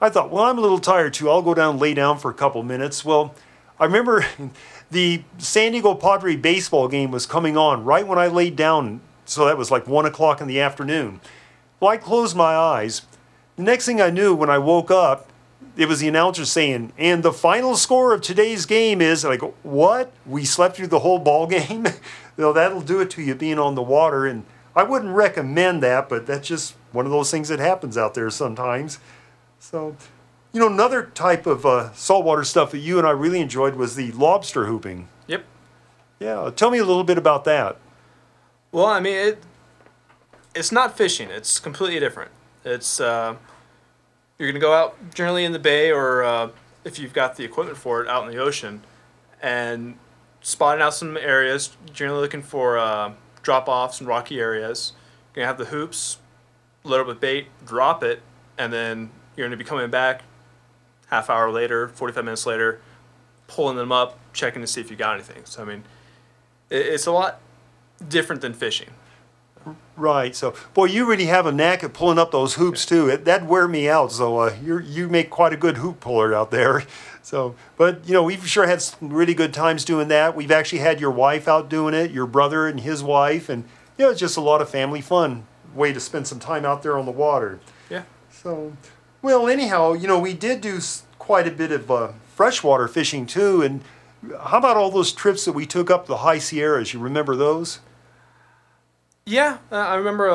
I 0.00 0.10
thought, 0.10 0.30
well, 0.30 0.44
I'm 0.44 0.58
a 0.58 0.60
little 0.60 0.78
tired 0.78 1.14
too. 1.14 1.30
I'll 1.30 1.42
go 1.42 1.54
down 1.54 1.72
and 1.72 1.80
lay 1.80 1.94
down 1.94 2.18
for 2.18 2.30
a 2.30 2.34
couple 2.34 2.62
minutes. 2.62 3.04
Well, 3.04 3.34
I 3.78 3.84
remember 3.84 4.26
the 4.90 5.22
San 5.38 5.72
Diego 5.72 5.94
Padre 5.94 6.36
baseball 6.36 6.88
game 6.88 7.10
was 7.10 7.26
coming 7.26 7.56
on 7.56 7.84
right 7.84 8.06
when 8.06 8.18
I 8.18 8.26
laid 8.26 8.56
down. 8.56 9.00
So 9.24 9.46
that 9.46 9.58
was 9.58 9.70
like 9.70 9.86
one 9.86 10.06
o'clock 10.06 10.40
in 10.40 10.46
the 10.46 10.60
afternoon. 10.60 11.20
Well, 11.80 11.90
I 11.90 11.96
closed 11.96 12.36
my 12.36 12.54
eyes. 12.54 13.02
The 13.56 13.62
next 13.62 13.86
thing 13.86 14.00
I 14.00 14.10
knew, 14.10 14.34
when 14.34 14.50
I 14.50 14.58
woke 14.58 14.90
up, 14.90 15.28
it 15.76 15.88
was 15.88 16.00
the 16.00 16.08
announcer 16.08 16.44
saying, 16.44 16.92
"And 16.98 17.22
the 17.22 17.32
final 17.32 17.76
score 17.76 18.12
of 18.12 18.20
today's 18.20 18.66
game 18.66 19.00
is." 19.00 19.24
And 19.24 19.32
I 19.32 19.36
go, 19.36 19.54
"What? 19.62 20.12
We 20.26 20.44
slept 20.44 20.76
through 20.76 20.88
the 20.88 21.00
whole 21.00 21.18
ball 21.18 21.46
game?" 21.46 21.86
know, 22.36 22.52
that'll 22.52 22.80
do 22.80 23.00
it 23.00 23.10
to 23.10 23.22
you 23.22 23.34
being 23.34 23.58
on 23.58 23.74
the 23.74 23.82
water. 23.82 24.26
And 24.26 24.44
I 24.76 24.82
wouldn't 24.82 25.14
recommend 25.14 25.82
that, 25.82 26.08
but 26.08 26.26
that's 26.26 26.48
just 26.48 26.74
one 26.92 27.06
of 27.06 27.12
those 27.12 27.30
things 27.30 27.48
that 27.48 27.58
happens 27.58 27.96
out 27.96 28.14
there 28.14 28.30
sometimes. 28.30 28.98
So, 29.58 29.96
you 30.52 30.60
know, 30.60 30.68
another 30.68 31.04
type 31.14 31.46
of 31.46 31.64
uh, 31.64 31.92
saltwater 31.92 32.44
stuff 32.44 32.70
that 32.72 32.78
you 32.78 32.98
and 32.98 33.06
I 33.06 33.10
really 33.10 33.40
enjoyed 33.40 33.76
was 33.76 33.96
the 33.96 34.12
lobster 34.12 34.66
hooping. 34.66 35.08
Yep. 35.26 35.44
Yeah, 36.20 36.50
tell 36.54 36.70
me 36.70 36.78
a 36.78 36.84
little 36.84 37.04
bit 37.04 37.18
about 37.18 37.44
that. 37.44 37.78
Well, 38.74 38.86
I 38.86 38.98
mean, 38.98 39.14
it, 39.14 39.38
it's 40.52 40.72
not 40.72 40.96
fishing. 40.96 41.30
It's 41.30 41.60
completely 41.60 42.00
different. 42.00 42.32
It's 42.64 42.98
uh, 42.98 43.36
you're 44.36 44.48
gonna 44.48 44.58
go 44.58 44.72
out 44.72 45.14
generally 45.14 45.44
in 45.44 45.52
the 45.52 45.60
bay, 45.60 45.92
or 45.92 46.24
uh, 46.24 46.48
if 46.82 46.98
you've 46.98 47.12
got 47.12 47.36
the 47.36 47.44
equipment 47.44 47.78
for 47.78 48.02
it, 48.02 48.08
out 48.08 48.26
in 48.26 48.34
the 48.34 48.42
ocean, 48.42 48.82
and 49.40 49.96
spotting 50.40 50.82
out 50.82 50.92
some 50.92 51.16
areas. 51.16 51.76
Generally 51.92 52.22
looking 52.22 52.42
for 52.42 52.76
uh, 52.76 53.12
drop 53.44 53.68
offs 53.68 54.00
and 54.00 54.08
rocky 54.08 54.40
areas. 54.40 54.92
You're 55.28 55.44
gonna 55.44 55.46
have 55.46 55.58
the 55.58 55.66
hoops, 55.66 56.18
load 56.82 57.02
up 57.02 57.06
with 57.06 57.20
bait, 57.20 57.46
drop 57.64 58.02
it, 58.02 58.22
and 58.58 58.72
then 58.72 59.10
you're 59.36 59.46
gonna 59.46 59.56
be 59.56 59.62
coming 59.62 59.88
back 59.88 60.22
half 61.10 61.30
hour 61.30 61.48
later, 61.48 61.90
45 61.90 62.24
minutes 62.24 62.44
later, 62.44 62.80
pulling 63.46 63.76
them 63.76 63.92
up, 63.92 64.18
checking 64.32 64.62
to 64.62 64.66
see 64.66 64.80
if 64.80 64.90
you 64.90 64.96
got 64.96 65.14
anything. 65.14 65.44
So 65.44 65.62
I 65.62 65.64
mean, 65.64 65.84
it, 66.70 66.86
it's 66.86 67.06
a 67.06 67.12
lot 67.12 67.38
different 68.08 68.42
than 68.42 68.54
fishing. 68.54 68.90
Right. 69.96 70.34
So, 70.34 70.54
boy, 70.74 70.86
you 70.86 71.06
really 71.06 71.26
have 71.26 71.46
a 71.46 71.52
knack 71.52 71.84
at 71.84 71.94
pulling 71.94 72.18
up 72.18 72.32
those 72.32 72.54
hoops 72.54 72.84
too. 72.84 73.08
It, 73.08 73.24
that'd 73.24 73.48
wear 73.48 73.66
me 73.68 73.88
out. 73.88 74.12
So, 74.12 74.38
uh, 74.38 74.56
you 74.62 74.78
you 74.80 75.08
make 75.08 75.30
quite 75.30 75.52
a 75.52 75.56
good 75.56 75.78
hoop 75.78 76.00
puller 76.00 76.34
out 76.34 76.50
there. 76.50 76.84
So, 77.24 77.54
but 77.78 78.06
you 78.06 78.12
know, 78.12 78.22
we've 78.22 78.46
sure 78.46 78.66
had 78.66 78.82
some 78.82 79.08
really 79.10 79.32
good 79.32 79.54
times 79.54 79.82
doing 79.86 80.08
that. 80.08 80.36
We've 80.36 80.50
actually 80.50 80.80
had 80.80 81.00
your 81.00 81.10
wife 81.10 81.48
out 81.48 81.70
doing 81.70 81.94
it, 81.94 82.10
your 82.10 82.26
brother 82.26 82.68
and 82.68 82.78
his 82.78 83.02
wife, 83.02 83.48
and 83.48 83.64
you 83.96 84.04
know, 84.04 84.10
it's 84.10 84.20
just 84.20 84.36
a 84.36 84.42
lot 84.42 84.60
of 84.60 84.68
family 84.68 85.00
fun 85.00 85.46
way 85.74 85.90
to 85.94 86.00
spend 86.00 86.26
some 86.26 86.38
time 86.38 86.66
out 86.66 86.82
there 86.82 86.98
on 86.98 87.06
the 87.06 87.10
water. 87.10 87.60
Yeah. 87.88 88.02
So, 88.30 88.76
well, 89.22 89.48
anyhow, 89.48 89.94
you 89.94 90.06
know, 90.06 90.18
we 90.18 90.34
did 90.34 90.60
do 90.60 90.78
quite 91.18 91.48
a 91.48 91.50
bit 91.50 91.72
of 91.72 91.90
uh, 91.90 92.12
freshwater 92.34 92.88
fishing 92.88 93.24
too. 93.24 93.62
And 93.62 93.82
how 94.44 94.58
about 94.58 94.76
all 94.76 94.90
those 94.90 95.12
trips 95.12 95.44
that 95.44 95.52
we 95.52 95.66
took 95.66 95.90
up 95.90 96.06
the 96.06 96.18
high 96.18 96.38
Sierras? 96.38 96.92
You 96.94 97.00
remember 97.00 97.36
those? 97.36 97.80
Yeah, 99.26 99.58
uh, 99.72 99.76
I 99.76 99.94
remember. 99.96 100.28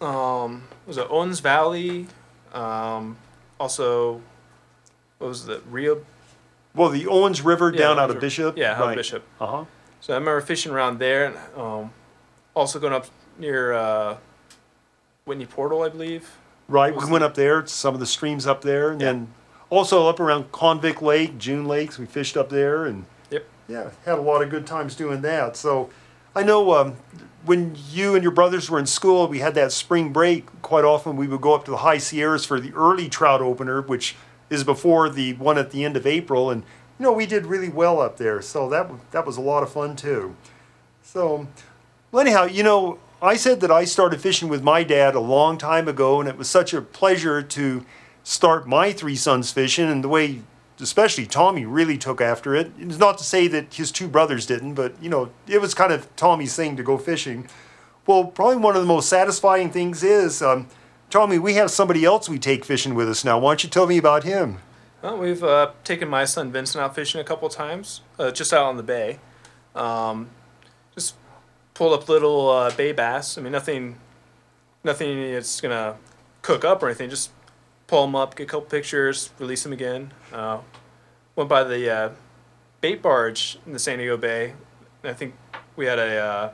Uh, 0.00 0.04
um, 0.04 0.64
was 0.86 0.98
it 0.98 1.06
Owens 1.10 1.40
Valley? 1.40 2.06
Um, 2.52 3.16
also, 3.58 4.20
what 5.18 5.28
was 5.28 5.46
the 5.46 5.60
Rio. 5.70 6.04
Well, 6.74 6.88
the 6.88 7.06
Owens 7.06 7.42
River 7.42 7.70
down 7.70 7.96
Yeah, 7.96 8.02
out 8.02 8.10
of 8.10 8.20
Bishop. 8.20 8.56
Yeah, 8.56 8.72
out 8.80 8.90
of 8.90 8.96
Bishop. 8.96 9.24
Uh 9.40 9.46
huh. 9.46 9.64
So 10.00 10.12
I 10.14 10.16
remember 10.16 10.40
fishing 10.40 10.72
around 10.72 10.98
there, 10.98 11.26
and 11.26 11.36
um, 11.56 11.92
also 12.54 12.78
going 12.80 12.92
up 12.92 13.06
near 13.38 13.72
uh, 13.72 14.16
Whitney 15.24 15.46
Portal, 15.46 15.82
I 15.82 15.88
believe. 15.90 16.28
Right, 16.68 16.94
we 16.94 17.04
went 17.10 17.22
up 17.24 17.34
there, 17.34 17.64
some 17.66 17.94
of 17.94 18.00
the 18.00 18.06
streams 18.06 18.46
up 18.46 18.62
there, 18.62 18.90
and 18.90 19.00
Yeah. 19.00 19.06
then 19.12 19.28
also 19.72 20.06
up 20.06 20.20
around 20.20 20.52
Convict 20.52 21.00
Lake, 21.00 21.38
June 21.38 21.64
Lakes. 21.64 21.98
We 21.98 22.04
fished 22.04 22.36
up 22.36 22.50
there, 22.50 22.84
and 22.84 23.06
Yep. 23.30 23.46
yeah, 23.68 23.90
had 24.04 24.18
a 24.18 24.22
lot 24.22 24.42
of 24.42 24.50
good 24.50 24.66
times 24.66 24.94
doing 24.94 25.22
that. 25.22 25.56
So 25.56 25.88
I 26.36 26.42
know 26.42 26.74
um, 26.74 26.96
when 27.46 27.74
you 27.90 28.14
and 28.14 28.22
your 28.22 28.32
brothers 28.32 28.68
were 28.68 28.78
in 28.78 28.84
school, 28.84 29.26
we 29.26 29.38
had 29.38 29.54
that 29.54 29.72
spring 29.72 30.12
break. 30.12 30.44
Quite 30.60 30.84
often, 30.84 31.16
we 31.16 31.26
would 31.26 31.40
go 31.40 31.54
up 31.54 31.64
to 31.64 31.70
the 31.70 31.78
High 31.78 31.96
Sierras 31.96 32.44
for 32.44 32.60
the 32.60 32.70
early 32.74 33.08
trout 33.08 33.40
opener, 33.40 33.80
which 33.80 34.14
is 34.50 34.62
before 34.62 35.08
the 35.08 35.32
one 35.34 35.56
at 35.56 35.70
the 35.70 35.84
end 35.84 35.96
of 35.96 36.06
April, 36.06 36.50
and 36.50 36.64
you 36.98 37.04
know 37.04 37.12
we 37.12 37.24
did 37.24 37.46
really 37.46 37.70
well 37.70 37.98
up 37.98 38.18
there. 38.18 38.42
So 38.42 38.68
that 38.68 38.90
that 39.12 39.24
was 39.26 39.38
a 39.38 39.40
lot 39.40 39.62
of 39.62 39.72
fun 39.72 39.96
too. 39.96 40.36
So, 41.02 41.48
well, 42.10 42.20
anyhow, 42.20 42.44
you 42.44 42.62
know, 42.62 42.98
I 43.22 43.36
said 43.36 43.60
that 43.60 43.70
I 43.70 43.86
started 43.86 44.20
fishing 44.20 44.50
with 44.50 44.62
my 44.62 44.84
dad 44.84 45.14
a 45.14 45.20
long 45.20 45.56
time 45.56 45.88
ago, 45.88 46.20
and 46.20 46.28
it 46.28 46.36
was 46.36 46.50
such 46.50 46.74
a 46.74 46.82
pleasure 46.82 47.40
to 47.40 47.86
start 48.24 48.66
my 48.66 48.92
three 48.92 49.16
sons 49.16 49.50
fishing, 49.50 49.88
and 49.88 50.02
the 50.02 50.08
way, 50.08 50.42
especially 50.80 51.26
Tommy, 51.26 51.64
really 51.64 51.98
took 51.98 52.20
after 52.20 52.54
it. 52.54 52.72
It's 52.78 52.98
not 52.98 53.18
to 53.18 53.24
say 53.24 53.48
that 53.48 53.74
his 53.74 53.90
two 53.90 54.08
brothers 54.08 54.46
didn't, 54.46 54.74
but 54.74 54.94
you 55.02 55.08
know, 55.08 55.30
it 55.46 55.60
was 55.60 55.74
kind 55.74 55.92
of 55.92 56.14
Tommy's 56.16 56.56
thing 56.56 56.76
to 56.76 56.82
go 56.82 56.98
fishing. 56.98 57.48
Well, 58.06 58.24
probably 58.24 58.56
one 58.56 58.74
of 58.74 58.82
the 58.82 58.88
most 58.88 59.08
satisfying 59.08 59.70
things 59.70 60.02
is 60.02 60.42
um, 60.42 60.68
Tommy, 61.10 61.38
we 61.38 61.54
have 61.54 61.70
somebody 61.70 62.04
else 62.04 62.28
we 62.28 62.38
take 62.38 62.64
fishing 62.64 62.94
with 62.94 63.08
us 63.08 63.24
now. 63.24 63.38
Why 63.38 63.50
don't 63.50 63.64
you 63.64 63.70
tell 63.70 63.86
me 63.86 63.98
about 63.98 64.24
him? 64.24 64.58
Well, 65.02 65.18
we've 65.18 65.42
uh, 65.42 65.72
taken 65.84 66.08
my 66.08 66.24
son 66.24 66.52
Vincent 66.52 66.82
out 66.82 66.94
fishing 66.94 67.20
a 67.20 67.24
couple 67.24 67.48
times, 67.48 68.00
uh, 68.18 68.30
just 68.30 68.52
out 68.52 68.64
on 68.64 68.76
the 68.76 68.82
bay. 68.82 69.18
Um, 69.74 70.30
just 70.94 71.16
pulled 71.74 71.92
up 71.92 72.08
little 72.08 72.48
uh, 72.48 72.74
bay 72.74 72.92
bass. 72.92 73.36
I 73.36 73.40
mean, 73.40 73.52
nothing, 73.52 73.98
nothing 74.84 75.18
it's 75.18 75.60
gonna 75.60 75.96
cook 76.42 76.64
up 76.64 76.82
or 76.82 76.86
anything. 76.86 77.10
Just 77.10 77.30
pull 77.92 78.06
them 78.06 78.16
up, 78.16 78.34
get 78.34 78.44
a 78.44 78.46
couple 78.46 78.62
pictures, 78.62 79.28
release 79.38 79.62
them 79.64 79.72
again. 79.74 80.14
Uh, 80.32 80.60
went 81.36 81.46
by 81.46 81.62
the 81.62 81.92
uh, 81.92 82.10
bait 82.80 83.02
barge 83.02 83.58
in 83.66 83.74
the 83.74 83.78
San 83.78 83.98
Diego 83.98 84.16
Bay. 84.16 84.54
I 85.04 85.12
think 85.12 85.34
we 85.76 85.84
had 85.84 85.98
a 85.98 86.18
uh, 86.18 86.52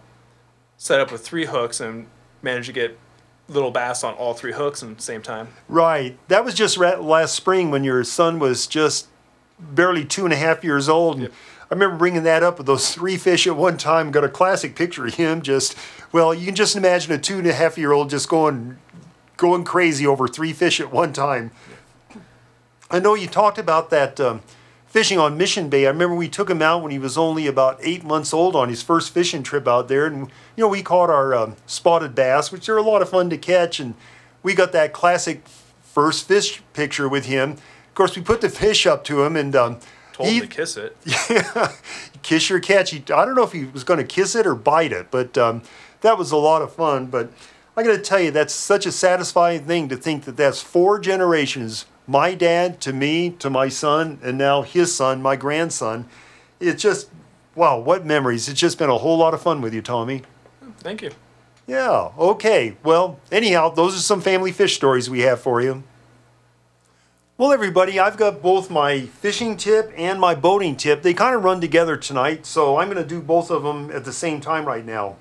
setup 0.79 1.13
with 1.13 1.25
three 1.25 1.45
hooks 1.45 1.79
and 1.79 2.09
managed 2.43 2.67
to 2.67 2.73
get 2.73 2.99
little 3.47 3.71
bass 3.71 4.03
on 4.03 4.15
all 4.15 4.35
three 4.35 4.51
hooks 4.51 4.83
at 4.83 4.97
the 4.97 5.01
same 5.01 5.23
time. 5.23 5.47
Right. 5.69 6.19
That 6.27 6.45
was 6.45 6.55
just 6.55 6.77
last 6.77 7.37
spring 7.37 7.71
when 7.71 7.85
your 7.85 8.03
son 8.03 8.41
was 8.41 8.67
just 8.67 9.07
barely 9.61 10.05
two 10.05 10.25
and 10.25 10.33
a 10.33 10.37
half 10.37 10.65
years 10.65 10.89
old. 10.89 11.19
And 11.19 11.23
Yep. 11.23 11.33
I 11.71 11.75
remember 11.75 11.97
bringing 11.99 12.25
that 12.25 12.43
up 12.43 12.59
with 12.59 12.67
those 12.67 12.93
three 12.93 13.17
fish 13.17 13.47
at 13.47 13.55
one 13.55 13.77
time. 13.77 14.11
Got 14.11 14.25
a 14.25 14.29
classic 14.29 14.75
picture 14.75 15.07
of 15.07 15.15
him 15.15 15.43
just, 15.43 15.77
well, 16.11 16.35
you 16.35 16.47
can 16.47 16.57
just 16.57 16.75
imagine 16.75 17.13
a 17.13 17.19
two 17.19 17.39
and 17.39 17.47
a 17.47 17.53
half 17.53 17.79
year 17.79 17.93
old 17.93 18.11
just 18.11 18.29
going, 18.29 18.79
going 19.39 19.65
crazy 19.65 20.07
over 20.07 20.29
three 20.29 20.53
fish 20.53 20.79
at 20.81 20.93
one 20.93 21.15
time. 21.15 21.51
I 22.91 22.99
know 23.01 23.15
you 23.15 23.27
talked 23.27 23.57
about 23.59 23.89
that 23.91 24.19
um, 24.21 24.43
fishing 24.87 25.19
on 25.19 25.39
Mission 25.39 25.69
Bay. 25.71 25.87
I 25.87 25.91
remember 25.91 26.15
we 26.15 26.29
took 26.29 26.51
him 26.51 26.61
out 26.61 26.83
when 26.83 26.91
he 26.91 26.99
was 26.99 27.17
only 27.17 27.47
about 27.47 27.79
eight 27.83 28.05
months 28.05 28.35
old 28.35 28.55
on 28.57 28.69
his 28.69 28.83
first 28.83 29.13
fishing 29.15 29.43
trip 29.43 29.67
out 29.67 29.89
there, 29.89 30.07
and 30.07 30.29
you 30.57 30.63
know 30.65 30.69
we 30.69 30.83
caught 30.83 31.09
our 31.09 31.35
um, 31.35 31.57
spotted 31.67 32.15
bass, 32.15 32.51
which 32.53 32.69
are 32.69 32.77
a 32.77 32.83
lot 32.83 33.01
of 33.01 33.09
fun 33.09 33.31
to 33.31 33.39
catch, 33.39 33.81
and 33.81 33.95
we 34.43 34.55
got 34.55 34.73
that 34.73 34.93
classic 34.93 35.43
first 35.83 36.27
fish 36.29 36.63
picture 36.73 37.09
with 37.09 37.27
him. 37.27 37.53
Of 37.53 37.95
course, 37.95 38.17
we 38.17 38.23
put 38.23 38.41
the 38.41 38.49
fish 38.51 38.87
up 38.87 39.05
to 39.05 39.23
him, 39.23 39.37
and 39.37 39.55
um, 39.55 39.79
Told 40.15 40.29
he- 40.31 40.37
him 40.39 40.49
to 40.49 40.55
kiss 40.57 40.77
it. 40.77 40.97
Yeah, 41.31 41.73
kiss 42.23 42.49
your 42.51 42.61
catch. 42.61 42.91
He, 42.91 42.99
I 43.15 43.25
don't 43.25 43.35
know 43.35 43.45
if 43.45 43.53
he 43.53 43.65
was 43.67 43.85
going 43.85 43.99
to 43.99 44.05
kiss 44.05 44.35
it 44.35 44.47
or 44.47 44.55
bite 44.55 44.93
it, 44.93 45.11
but 45.11 45.37
um, 45.39 45.63
that 46.01 46.19
was 46.19 46.33
a 46.33 46.37
lot 46.37 46.63
of 46.63 46.73
fun. 46.73 47.07
But 47.07 47.31
I 47.79 47.85
got 47.85 47.93
to 47.93 48.03
tell 48.03 48.19
you, 48.19 48.33
that's 48.33 48.53
such 48.53 48.87
a 48.87 48.91
satisfying 48.91 49.65
thing 49.65 49.89
to 49.89 49.97
think 49.97 50.25
that 50.25 50.37
that's 50.37 50.61
four 50.61 50.99
generations 50.99 51.87
my 52.09 52.35
dad 52.35 52.81
to 52.81 52.93
me 52.93 53.31
to 53.39 53.49
my 53.49 53.69
son, 53.69 54.19
and 54.21 54.37
now 54.37 54.63
his 54.63 54.93
son, 54.93 55.23
my 55.23 55.37
grandson. 55.37 56.09
It's 56.59 56.83
just, 56.83 57.09
wow, 57.55 57.79
what 57.79 58.05
memories. 58.05 58.49
It's 58.49 58.59
just 58.59 58.79
been 58.79 58.91
a 58.91 58.99
whole 58.99 59.17
lot 59.17 59.33
of 59.33 59.41
fun 59.41 59.61
with 59.61 59.73
you, 59.73 59.81
Tommy. 59.81 60.23
Thank 60.79 61.03
you. 61.03 61.13
Yeah, 61.69 62.11
okay. 62.19 62.77
Well, 62.83 63.21
anyhow, 63.31 63.69
those 63.69 63.95
are 63.95 64.01
some 64.01 64.23
family 64.23 64.51
fish 64.51 64.75
stories 64.75 65.09
we 65.09 65.21
have 65.21 65.41
for 65.41 65.61
you. 65.61 65.85
Well, 67.37 67.53
everybody, 67.53 68.01
I've 68.01 68.17
got 68.17 68.43
both 68.43 68.71
my 68.73 69.03
fishing 69.03 69.57
tip 69.57 69.93
and 69.97 70.19
my 70.19 70.35
boating 70.35 70.75
tip. 70.75 71.03
They 71.03 71.15
kind 71.15 71.37
of 71.37 71.45
run 71.45 71.61
together 71.61 71.97
tonight, 71.97 72.45
so 72.45 72.79
I'm 72.79 72.91
going 72.91 73.01
to 73.01 73.09
do 73.09 73.21
both 73.21 73.53
of 73.53 73.63
them 73.63 73.93
at 73.93 74.05
the 74.05 74.13
same 74.13 74.41
time 74.41 74.65
right 74.65 74.85
now. 74.85 75.15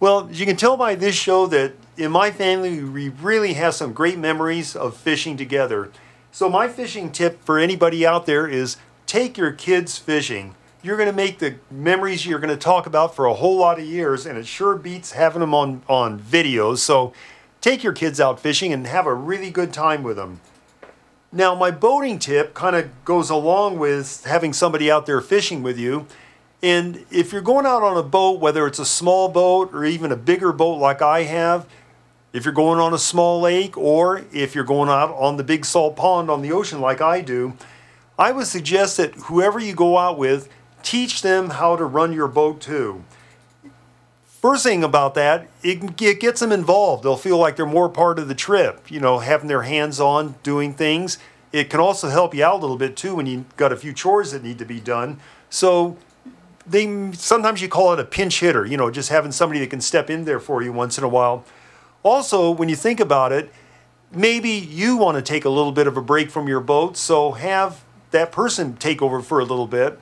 Well, 0.00 0.30
you 0.32 0.46
can 0.46 0.56
tell 0.56 0.78
by 0.78 0.94
this 0.94 1.14
show 1.14 1.46
that 1.48 1.74
in 1.98 2.10
my 2.10 2.30
family, 2.30 2.82
we 2.82 3.10
really 3.10 3.52
have 3.52 3.74
some 3.74 3.92
great 3.92 4.18
memories 4.18 4.74
of 4.74 4.96
fishing 4.96 5.36
together. 5.36 5.92
So, 6.32 6.48
my 6.48 6.68
fishing 6.68 7.12
tip 7.12 7.44
for 7.44 7.58
anybody 7.58 8.06
out 8.06 8.24
there 8.24 8.46
is 8.46 8.78
take 9.06 9.36
your 9.36 9.52
kids 9.52 9.98
fishing. 9.98 10.54
You're 10.82 10.96
going 10.96 11.10
to 11.10 11.14
make 11.14 11.38
the 11.38 11.56
memories 11.70 12.24
you're 12.24 12.38
going 12.38 12.48
to 12.48 12.56
talk 12.56 12.86
about 12.86 13.14
for 13.14 13.26
a 13.26 13.34
whole 13.34 13.58
lot 13.58 13.78
of 13.78 13.84
years, 13.84 14.24
and 14.24 14.38
it 14.38 14.46
sure 14.46 14.74
beats 14.74 15.12
having 15.12 15.40
them 15.40 15.52
on, 15.52 15.82
on 15.86 16.18
videos. 16.18 16.78
So, 16.78 17.12
take 17.60 17.84
your 17.84 17.92
kids 17.92 18.18
out 18.18 18.40
fishing 18.40 18.72
and 18.72 18.86
have 18.86 19.04
a 19.04 19.12
really 19.12 19.50
good 19.50 19.70
time 19.70 20.02
with 20.02 20.16
them. 20.16 20.40
Now, 21.30 21.54
my 21.54 21.70
boating 21.70 22.18
tip 22.18 22.54
kind 22.54 22.74
of 22.74 22.88
goes 23.04 23.28
along 23.28 23.78
with 23.78 24.24
having 24.24 24.54
somebody 24.54 24.90
out 24.90 25.04
there 25.04 25.20
fishing 25.20 25.62
with 25.62 25.78
you. 25.78 26.06
And 26.62 27.04
if 27.10 27.32
you're 27.32 27.40
going 27.40 27.64
out 27.64 27.82
on 27.82 27.96
a 27.96 28.02
boat, 28.02 28.40
whether 28.40 28.66
it's 28.66 28.78
a 28.78 28.84
small 28.84 29.28
boat 29.28 29.70
or 29.72 29.84
even 29.84 30.12
a 30.12 30.16
bigger 30.16 30.52
boat 30.52 30.74
like 30.74 31.00
I 31.00 31.22
have, 31.22 31.66
if 32.32 32.44
you're 32.44 32.54
going 32.54 32.78
on 32.78 32.92
a 32.92 32.98
small 32.98 33.40
lake 33.40 33.76
or 33.76 34.24
if 34.32 34.54
you're 34.54 34.64
going 34.64 34.88
out 34.88 35.10
on 35.10 35.36
the 35.36 35.44
big 35.44 35.64
salt 35.64 35.96
pond 35.96 36.30
on 36.30 36.42
the 36.42 36.52
ocean 36.52 36.80
like 36.80 37.00
I 37.00 37.22
do, 37.22 37.54
I 38.18 38.32
would 38.32 38.46
suggest 38.46 38.98
that 38.98 39.14
whoever 39.14 39.58
you 39.58 39.74
go 39.74 39.96
out 39.96 40.18
with, 40.18 40.48
teach 40.82 41.22
them 41.22 41.50
how 41.50 41.76
to 41.76 41.84
run 41.84 42.12
your 42.12 42.28
boat 42.28 42.60
too. 42.60 43.04
First 44.26 44.62
thing 44.62 44.84
about 44.84 45.14
that, 45.14 45.48
it, 45.62 46.00
it 46.00 46.20
gets 46.20 46.40
them 46.40 46.52
involved. 46.52 47.04
They'll 47.04 47.16
feel 47.16 47.36
like 47.36 47.56
they're 47.56 47.66
more 47.66 47.88
part 47.88 48.18
of 48.18 48.28
the 48.28 48.34
trip, 48.34 48.90
you 48.90 49.00
know, 49.00 49.18
having 49.18 49.48
their 49.48 49.62
hands 49.62 50.00
on 50.00 50.36
doing 50.42 50.72
things. 50.72 51.18
It 51.52 51.68
can 51.68 51.80
also 51.80 52.08
help 52.08 52.34
you 52.34 52.44
out 52.44 52.54
a 52.54 52.62
little 52.62 52.78
bit 52.78 52.96
too 52.96 53.16
when 53.16 53.26
you've 53.26 53.56
got 53.56 53.72
a 53.72 53.76
few 53.76 53.92
chores 53.92 54.32
that 54.32 54.42
need 54.42 54.58
to 54.58 54.64
be 54.64 54.80
done. 54.80 55.18
So 55.50 55.98
they 56.70 57.12
sometimes 57.12 57.60
you 57.60 57.68
call 57.68 57.92
it 57.92 57.98
a 57.98 58.04
pinch 58.04 58.40
hitter, 58.40 58.64
you 58.64 58.76
know, 58.76 58.90
just 58.90 59.08
having 59.08 59.32
somebody 59.32 59.60
that 59.60 59.70
can 59.70 59.80
step 59.80 60.08
in 60.08 60.24
there 60.24 60.40
for 60.40 60.62
you 60.62 60.72
once 60.72 60.96
in 60.96 61.04
a 61.04 61.08
while. 61.08 61.44
Also, 62.02 62.50
when 62.50 62.68
you 62.68 62.76
think 62.76 63.00
about 63.00 63.32
it, 63.32 63.52
maybe 64.12 64.50
you 64.50 64.96
want 64.96 65.16
to 65.16 65.22
take 65.22 65.44
a 65.44 65.50
little 65.50 65.72
bit 65.72 65.86
of 65.86 65.96
a 65.96 66.02
break 66.02 66.30
from 66.30 66.48
your 66.48 66.60
boat, 66.60 66.96
so 66.96 67.32
have 67.32 67.84
that 68.12 68.32
person 68.32 68.76
take 68.76 69.02
over 69.02 69.20
for 69.20 69.40
a 69.40 69.44
little 69.44 69.66
bit. 69.66 69.98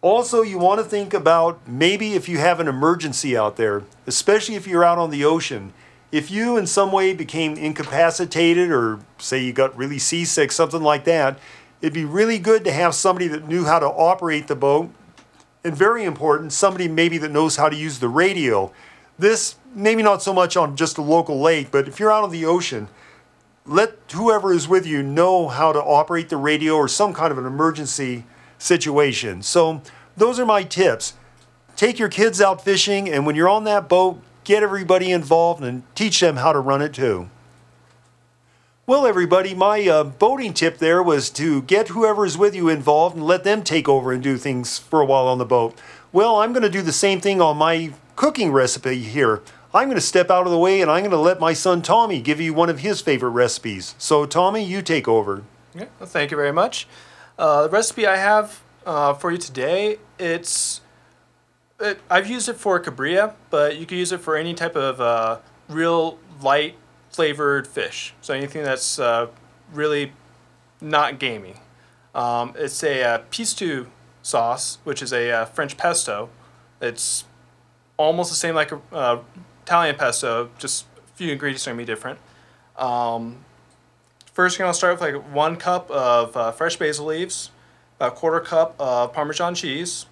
Also, 0.00 0.42
you 0.42 0.58
want 0.58 0.80
to 0.80 0.84
think 0.84 1.12
about 1.12 1.60
maybe 1.66 2.14
if 2.14 2.28
you 2.28 2.38
have 2.38 2.60
an 2.60 2.68
emergency 2.68 3.36
out 3.36 3.56
there, 3.56 3.82
especially 4.06 4.54
if 4.54 4.66
you're 4.66 4.84
out 4.84 4.98
on 4.98 5.10
the 5.10 5.24
ocean. 5.24 5.72
If 6.10 6.30
you 6.30 6.56
in 6.56 6.66
some 6.66 6.92
way 6.92 7.14
became 7.14 7.54
incapacitated 7.54 8.70
or 8.70 9.00
say 9.18 9.42
you 9.44 9.52
got 9.52 9.76
really 9.76 9.98
seasick, 9.98 10.52
something 10.52 10.82
like 10.82 11.04
that, 11.04 11.38
it'd 11.80 11.94
be 11.94 12.04
really 12.04 12.38
good 12.38 12.64
to 12.64 12.72
have 12.72 12.94
somebody 12.94 13.28
that 13.28 13.48
knew 13.48 13.64
how 13.64 13.78
to 13.78 13.86
operate 13.86 14.48
the 14.48 14.56
boat. 14.56 14.90
And 15.64 15.76
very 15.76 16.04
important, 16.04 16.52
somebody 16.52 16.88
maybe 16.88 17.18
that 17.18 17.30
knows 17.30 17.56
how 17.56 17.68
to 17.68 17.76
use 17.76 17.98
the 17.98 18.08
radio. 18.08 18.72
This, 19.18 19.56
maybe 19.74 20.02
not 20.02 20.22
so 20.22 20.32
much 20.32 20.56
on 20.56 20.76
just 20.76 20.98
a 20.98 21.02
local 21.02 21.40
lake, 21.40 21.70
but 21.70 21.86
if 21.86 22.00
you're 22.00 22.10
out 22.10 22.24
on 22.24 22.30
the 22.30 22.44
ocean, 22.44 22.88
let 23.64 23.96
whoever 24.12 24.52
is 24.52 24.66
with 24.66 24.86
you 24.86 25.02
know 25.02 25.48
how 25.48 25.72
to 25.72 25.80
operate 25.80 26.28
the 26.28 26.36
radio 26.36 26.74
or 26.74 26.88
some 26.88 27.14
kind 27.14 27.30
of 27.30 27.38
an 27.38 27.46
emergency 27.46 28.24
situation. 28.58 29.42
So, 29.42 29.82
those 30.16 30.38
are 30.38 30.46
my 30.46 30.62
tips. 30.62 31.14
Take 31.76 31.98
your 31.98 32.08
kids 32.08 32.40
out 32.40 32.64
fishing, 32.64 33.08
and 33.08 33.24
when 33.24 33.34
you're 33.34 33.48
on 33.48 33.64
that 33.64 33.88
boat, 33.88 34.20
get 34.44 34.62
everybody 34.62 35.10
involved 35.10 35.62
and 35.62 35.82
teach 35.94 36.20
them 36.20 36.36
how 36.36 36.52
to 36.52 36.58
run 36.58 36.82
it 36.82 36.92
too. 36.92 37.30
Well, 38.92 39.06
everybody, 39.06 39.54
my 39.54 39.88
uh, 39.88 40.04
boating 40.04 40.52
tip 40.52 40.76
there 40.76 41.02
was 41.02 41.30
to 41.30 41.62
get 41.62 41.88
whoever's 41.88 42.36
with 42.36 42.54
you 42.54 42.68
involved 42.68 43.16
and 43.16 43.24
let 43.24 43.42
them 43.42 43.62
take 43.62 43.88
over 43.88 44.12
and 44.12 44.22
do 44.22 44.36
things 44.36 44.78
for 44.78 45.00
a 45.00 45.06
while 45.06 45.28
on 45.28 45.38
the 45.38 45.46
boat. 45.46 45.80
Well, 46.12 46.40
I'm 46.40 46.52
going 46.52 46.62
to 46.62 46.68
do 46.68 46.82
the 46.82 46.92
same 46.92 47.18
thing 47.18 47.40
on 47.40 47.56
my 47.56 47.94
cooking 48.16 48.52
recipe 48.52 48.98
here. 48.98 49.40
I'm 49.72 49.88
going 49.88 49.94
to 49.94 50.02
step 50.02 50.30
out 50.30 50.44
of 50.44 50.52
the 50.52 50.58
way 50.58 50.82
and 50.82 50.90
I'm 50.90 51.00
going 51.00 51.10
to 51.10 51.16
let 51.16 51.40
my 51.40 51.54
son 51.54 51.80
Tommy 51.80 52.20
give 52.20 52.38
you 52.38 52.52
one 52.52 52.68
of 52.68 52.80
his 52.80 53.00
favorite 53.00 53.30
recipes. 53.30 53.94
So, 53.96 54.26
Tommy, 54.26 54.62
you 54.62 54.82
take 54.82 55.08
over. 55.08 55.42
Yeah, 55.74 55.86
well, 55.98 56.06
thank 56.06 56.30
you 56.30 56.36
very 56.36 56.52
much. 56.52 56.86
Uh, 57.38 57.62
the 57.62 57.70
recipe 57.70 58.06
I 58.06 58.16
have 58.16 58.60
uh, 58.84 59.14
for 59.14 59.32
you 59.32 59.38
today, 59.38 60.00
it's 60.18 60.82
it, 61.80 61.98
I've 62.10 62.28
used 62.28 62.50
it 62.50 62.56
for 62.56 62.78
cabrilla, 62.78 63.36
but 63.48 63.78
you 63.78 63.86
can 63.86 63.96
use 63.96 64.12
it 64.12 64.20
for 64.20 64.36
any 64.36 64.52
type 64.52 64.76
of 64.76 65.00
uh, 65.00 65.38
real 65.70 66.18
light 66.42 66.76
flavored 67.12 67.66
fish. 67.66 68.14
So 68.20 68.34
anything 68.34 68.64
that's 68.64 68.98
uh, 68.98 69.28
really 69.72 70.12
not 70.80 71.18
gamey. 71.18 71.54
Um, 72.14 72.54
it's 72.56 72.82
a 72.82 73.02
uh, 73.02 73.18
pistou 73.30 73.86
sauce, 74.22 74.78
which 74.84 75.02
is 75.02 75.12
a 75.12 75.30
uh, 75.30 75.44
French 75.46 75.76
pesto. 75.76 76.28
It's 76.80 77.24
almost 77.96 78.30
the 78.30 78.36
same 78.36 78.54
like 78.54 78.72
a 78.72 78.80
uh, 78.92 79.22
Italian 79.64 79.96
pesto, 79.96 80.50
just 80.58 80.86
a 80.98 81.16
few 81.16 81.30
ingredients 81.32 81.66
are 81.66 81.70
gonna 81.70 81.78
be 81.78 81.84
different. 81.84 82.18
Um, 82.76 83.44
First, 84.32 84.58
you're 84.58 84.64
gonna 84.64 84.72
start 84.72 84.98
with 84.98 85.02
like 85.02 85.34
one 85.34 85.56
cup 85.56 85.90
of 85.90 86.34
uh, 86.34 86.52
fresh 86.52 86.76
basil 86.76 87.04
leaves, 87.04 87.50
about 87.96 88.12
a 88.12 88.16
quarter 88.16 88.40
cup 88.40 88.74
of 88.78 89.12
Parmesan 89.12 89.54
cheese, 89.54 90.06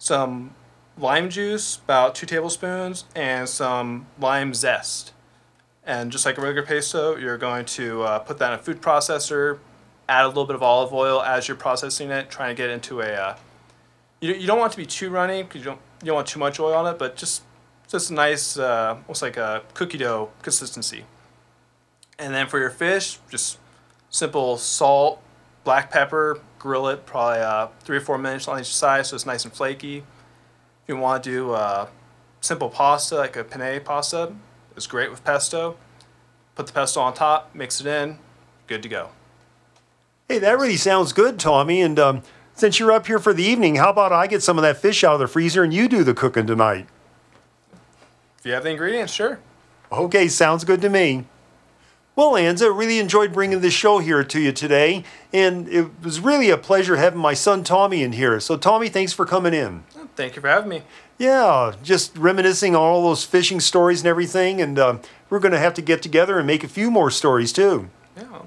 some 0.00 0.52
lime 0.98 1.30
juice, 1.30 1.76
about 1.76 2.16
two 2.16 2.26
tablespoons, 2.26 3.04
and 3.14 3.48
some 3.48 4.06
lime 4.18 4.52
zest. 4.52 5.12
And 5.84 6.12
just 6.12 6.24
like 6.24 6.38
a 6.38 6.40
regular 6.40 6.66
pesto, 6.66 7.16
you're 7.16 7.38
going 7.38 7.64
to 7.66 8.02
uh, 8.02 8.18
put 8.20 8.38
that 8.38 8.52
in 8.52 8.58
a 8.58 8.62
food 8.62 8.80
processor, 8.80 9.58
add 10.08 10.24
a 10.24 10.28
little 10.28 10.46
bit 10.46 10.54
of 10.54 10.62
olive 10.62 10.92
oil 10.92 11.22
as 11.22 11.48
you're 11.48 11.56
processing 11.56 12.10
it, 12.10 12.30
trying 12.30 12.54
to 12.54 12.60
get 12.60 12.70
into 12.70 13.00
a. 13.00 13.12
Uh, 13.12 13.36
you, 14.20 14.34
you 14.34 14.46
don't 14.46 14.58
want 14.58 14.72
it 14.72 14.76
to 14.76 14.82
be 14.82 14.86
too 14.86 15.10
runny 15.10 15.42
because 15.42 15.60
you 15.60 15.64
don't 15.64 15.80
you 16.02 16.06
don't 16.06 16.16
want 16.16 16.28
too 16.28 16.38
much 16.38 16.60
oil 16.60 16.74
on 16.74 16.92
it, 16.92 16.98
but 16.98 17.16
just 17.16 17.42
just 17.88 18.10
a 18.10 18.14
nice, 18.14 18.56
uh, 18.56 18.96
almost 19.02 19.22
like 19.22 19.36
a 19.36 19.62
cookie 19.74 19.98
dough 19.98 20.30
consistency. 20.40 21.04
And 22.18 22.32
then 22.32 22.46
for 22.46 22.58
your 22.58 22.70
fish, 22.70 23.18
just 23.28 23.58
simple 24.08 24.56
salt, 24.56 25.20
black 25.64 25.90
pepper, 25.90 26.40
grill 26.58 26.88
it 26.88 27.04
probably 27.06 27.40
uh, 27.40 27.68
three 27.80 27.96
or 27.96 28.00
four 28.00 28.18
minutes 28.18 28.46
on 28.46 28.60
each 28.60 28.74
side 28.74 29.04
so 29.04 29.16
it's 29.16 29.26
nice 29.26 29.44
and 29.44 29.52
flaky. 29.52 29.98
If 29.98 30.88
you 30.88 30.96
want 30.96 31.24
to 31.24 31.30
do 31.30 31.52
uh, 31.52 31.88
simple 32.40 32.68
pasta, 32.68 33.16
like 33.16 33.36
a 33.36 33.44
penne 33.44 33.82
pasta, 33.84 34.32
it's 34.76 34.86
great 34.86 35.10
with 35.10 35.24
pesto. 35.24 35.76
put 36.54 36.66
the 36.66 36.72
pesto 36.72 37.00
on 37.00 37.14
top, 37.14 37.54
mix 37.54 37.80
it 37.80 37.86
in, 37.86 38.18
good 38.66 38.82
to 38.82 38.88
go. 38.88 39.10
Hey, 40.28 40.38
that 40.38 40.58
really 40.58 40.76
sounds 40.76 41.12
good, 41.12 41.38
Tommy. 41.38 41.82
And 41.82 41.98
um, 41.98 42.22
since 42.54 42.78
you're 42.78 42.92
up 42.92 43.06
here 43.06 43.18
for 43.18 43.34
the 43.34 43.42
evening, 43.42 43.76
how 43.76 43.90
about 43.90 44.12
I 44.12 44.26
get 44.26 44.42
some 44.42 44.58
of 44.58 44.62
that 44.62 44.78
fish 44.78 45.04
out 45.04 45.14
of 45.14 45.20
the 45.20 45.28
freezer 45.28 45.62
and 45.62 45.72
you 45.74 45.88
do 45.88 46.04
the 46.04 46.14
cooking 46.14 46.46
tonight? 46.46 46.86
If 48.38 48.46
you 48.46 48.52
have 48.52 48.64
the 48.64 48.70
ingredients, 48.70 49.12
sure. 49.12 49.38
Okay, 49.90 50.28
sounds 50.28 50.64
good 50.64 50.80
to 50.80 50.88
me. 50.88 51.26
Well, 52.14 52.32
Anza, 52.32 52.76
really 52.76 52.98
enjoyed 52.98 53.32
bringing 53.32 53.60
this 53.60 53.72
show 53.72 53.98
here 53.98 54.22
to 54.22 54.40
you 54.40 54.52
today, 54.52 55.04
and 55.32 55.66
it 55.68 56.02
was 56.02 56.20
really 56.20 56.50
a 56.50 56.58
pleasure 56.58 56.96
having 56.96 57.20
my 57.20 57.32
son 57.32 57.64
Tommy 57.64 58.02
in 58.02 58.12
here. 58.12 58.38
So, 58.38 58.58
Tommy, 58.58 58.90
thanks 58.90 59.14
for 59.14 59.24
coming 59.24 59.54
in. 59.54 59.84
Thank 60.14 60.36
you 60.36 60.42
for 60.42 60.48
having 60.48 60.68
me. 60.68 60.82
Yeah, 61.18 61.74
just 61.82 62.16
reminiscing 62.16 62.74
on 62.74 62.82
all 62.82 63.02
those 63.04 63.24
fishing 63.24 63.60
stories 63.60 64.00
and 64.00 64.08
everything, 64.08 64.60
and 64.60 64.78
uh, 64.78 64.98
we're 65.30 65.38
going 65.38 65.52
to 65.52 65.58
have 65.58 65.74
to 65.74 65.82
get 65.82 66.02
together 66.02 66.38
and 66.38 66.46
make 66.46 66.64
a 66.64 66.68
few 66.68 66.90
more 66.90 67.10
stories 67.10 67.52
too. 67.52 67.88
Yeah, 68.16 68.42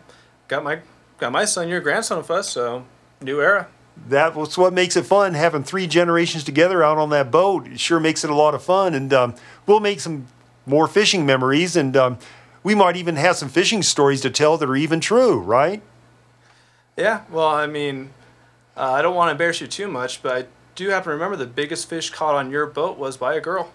got 0.48 0.64
my 0.64 0.80
got 1.18 1.32
my 1.32 1.46
son, 1.46 1.70
your 1.70 1.80
grandson 1.80 2.18
with 2.18 2.32
us, 2.32 2.50
so 2.50 2.86
new 3.22 3.42
era. 3.42 3.68
That 4.10 4.36
was 4.36 4.58
what 4.58 4.74
makes 4.74 4.98
it 4.98 5.06
fun 5.06 5.36
having 5.36 5.64
three 5.64 5.88
generations 5.88 6.44
together 6.44 6.84
out 6.84 6.98
on 6.98 7.12
that 7.12 7.32
boat. 7.32 7.68
It 7.68 7.80
sure 7.80 8.00
makes 8.00 8.24
it 8.24 8.30
a 8.30 8.36
lot 8.36 8.54
of 8.54 8.62
fun, 8.62 8.94
and 8.94 9.14
um, 9.14 9.36
we'll 9.66 9.80
make 9.80 10.02
some 10.02 10.28
more 10.66 10.88
fishing 10.88 11.26
memories, 11.26 11.76
and 11.76 11.96
um, 11.96 12.18
we 12.62 12.76
might 12.76 12.98
even 12.98 13.16
have 13.16 13.38
some 13.38 13.48
fishing 13.48 13.84
stories 13.84 14.22
to 14.22 14.30
tell 14.30 14.58
that 14.58 14.70
are 14.70 14.76
even 14.76 15.00
true, 15.00 15.40
right? 15.40 15.82
Yeah, 16.98 17.22
well, 17.30 17.48
I 17.48 17.68
mean, 17.68 18.12
uh, 18.76 18.92
I 18.92 19.02
don't 19.02 19.16
want 19.16 19.28
to 19.28 19.32
embarrass 19.32 19.62
you 19.62 19.68
too 19.68 19.88
much, 19.88 20.22
but 20.22 20.36
I 20.36 20.48
do 20.76 20.84
you 20.84 20.92
happen 20.92 21.06
to 21.06 21.12
remember 21.12 21.38
the 21.38 21.48
biggest 21.48 21.90
fish 21.90 22.10
caught 22.10 22.36
on 22.36 22.52
your 22.52 22.66
boat 22.66 22.98
was 22.98 23.16
by 23.18 23.36
a 23.36 23.42
girl. 23.42 23.72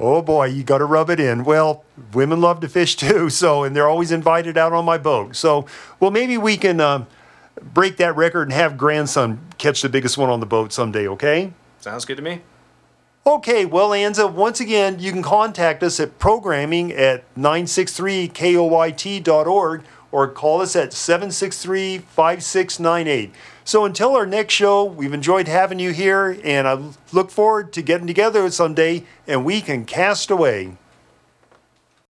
Oh 0.00 0.22
boy, 0.22 0.46
you 0.46 0.64
got 0.64 0.78
to 0.78 0.86
rub 0.86 1.10
it 1.10 1.20
in. 1.20 1.44
Well, 1.44 1.84
women 2.12 2.40
love 2.40 2.58
to 2.60 2.68
fish 2.68 2.96
too, 3.04 3.30
so 3.30 3.62
and 3.62 3.76
they're 3.76 3.88
always 3.88 4.10
invited 4.10 4.58
out 4.58 4.72
on 4.72 4.84
my 4.84 4.98
boat. 4.98 5.36
So, 5.36 5.66
well, 6.00 6.10
maybe 6.10 6.36
we 6.36 6.56
can 6.56 6.80
uh, 6.80 7.04
break 7.62 7.98
that 7.98 8.16
record 8.16 8.48
and 8.48 8.52
have 8.52 8.76
grandson 8.76 9.38
catch 9.58 9.82
the 9.82 9.88
biggest 9.88 10.18
one 10.18 10.30
on 10.30 10.40
the 10.40 10.46
boat 10.46 10.72
someday. 10.72 11.06
Okay? 11.06 11.52
Sounds 11.80 12.04
good 12.04 12.16
to 12.16 12.22
me. 12.22 12.40
Okay, 13.26 13.64
well, 13.64 13.88
Anza, 13.90 14.30
once 14.30 14.60
again, 14.60 14.98
you 14.98 15.10
can 15.10 15.22
contact 15.22 15.82
us 15.82 15.98
at 15.98 16.18
programming 16.18 16.92
at 16.92 17.24
963koyt.org 17.36 19.82
or 20.12 20.28
call 20.28 20.60
us 20.60 20.76
at 20.76 20.92
763 20.92 21.98
5698. 21.98 23.32
So 23.66 23.86
until 23.86 24.14
our 24.14 24.26
next 24.26 24.52
show, 24.52 24.84
we've 24.84 25.14
enjoyed 25.14 25.48
having 25.48 25.78
you 25.78 25.90
here, 25.90 26.38
and 26.44 26.68
I 26.68 26.78
look 27.12 27.30
forward 27.30 27.72
to 27.72 27.82
getting 27.82 28.06
together 28.06 28.50
someday 28.50 29.04
and 29.26 29.42
we 29.42 29.62
can 29.62 29.86
cast 29.86 30.30
away. 30.30 30.76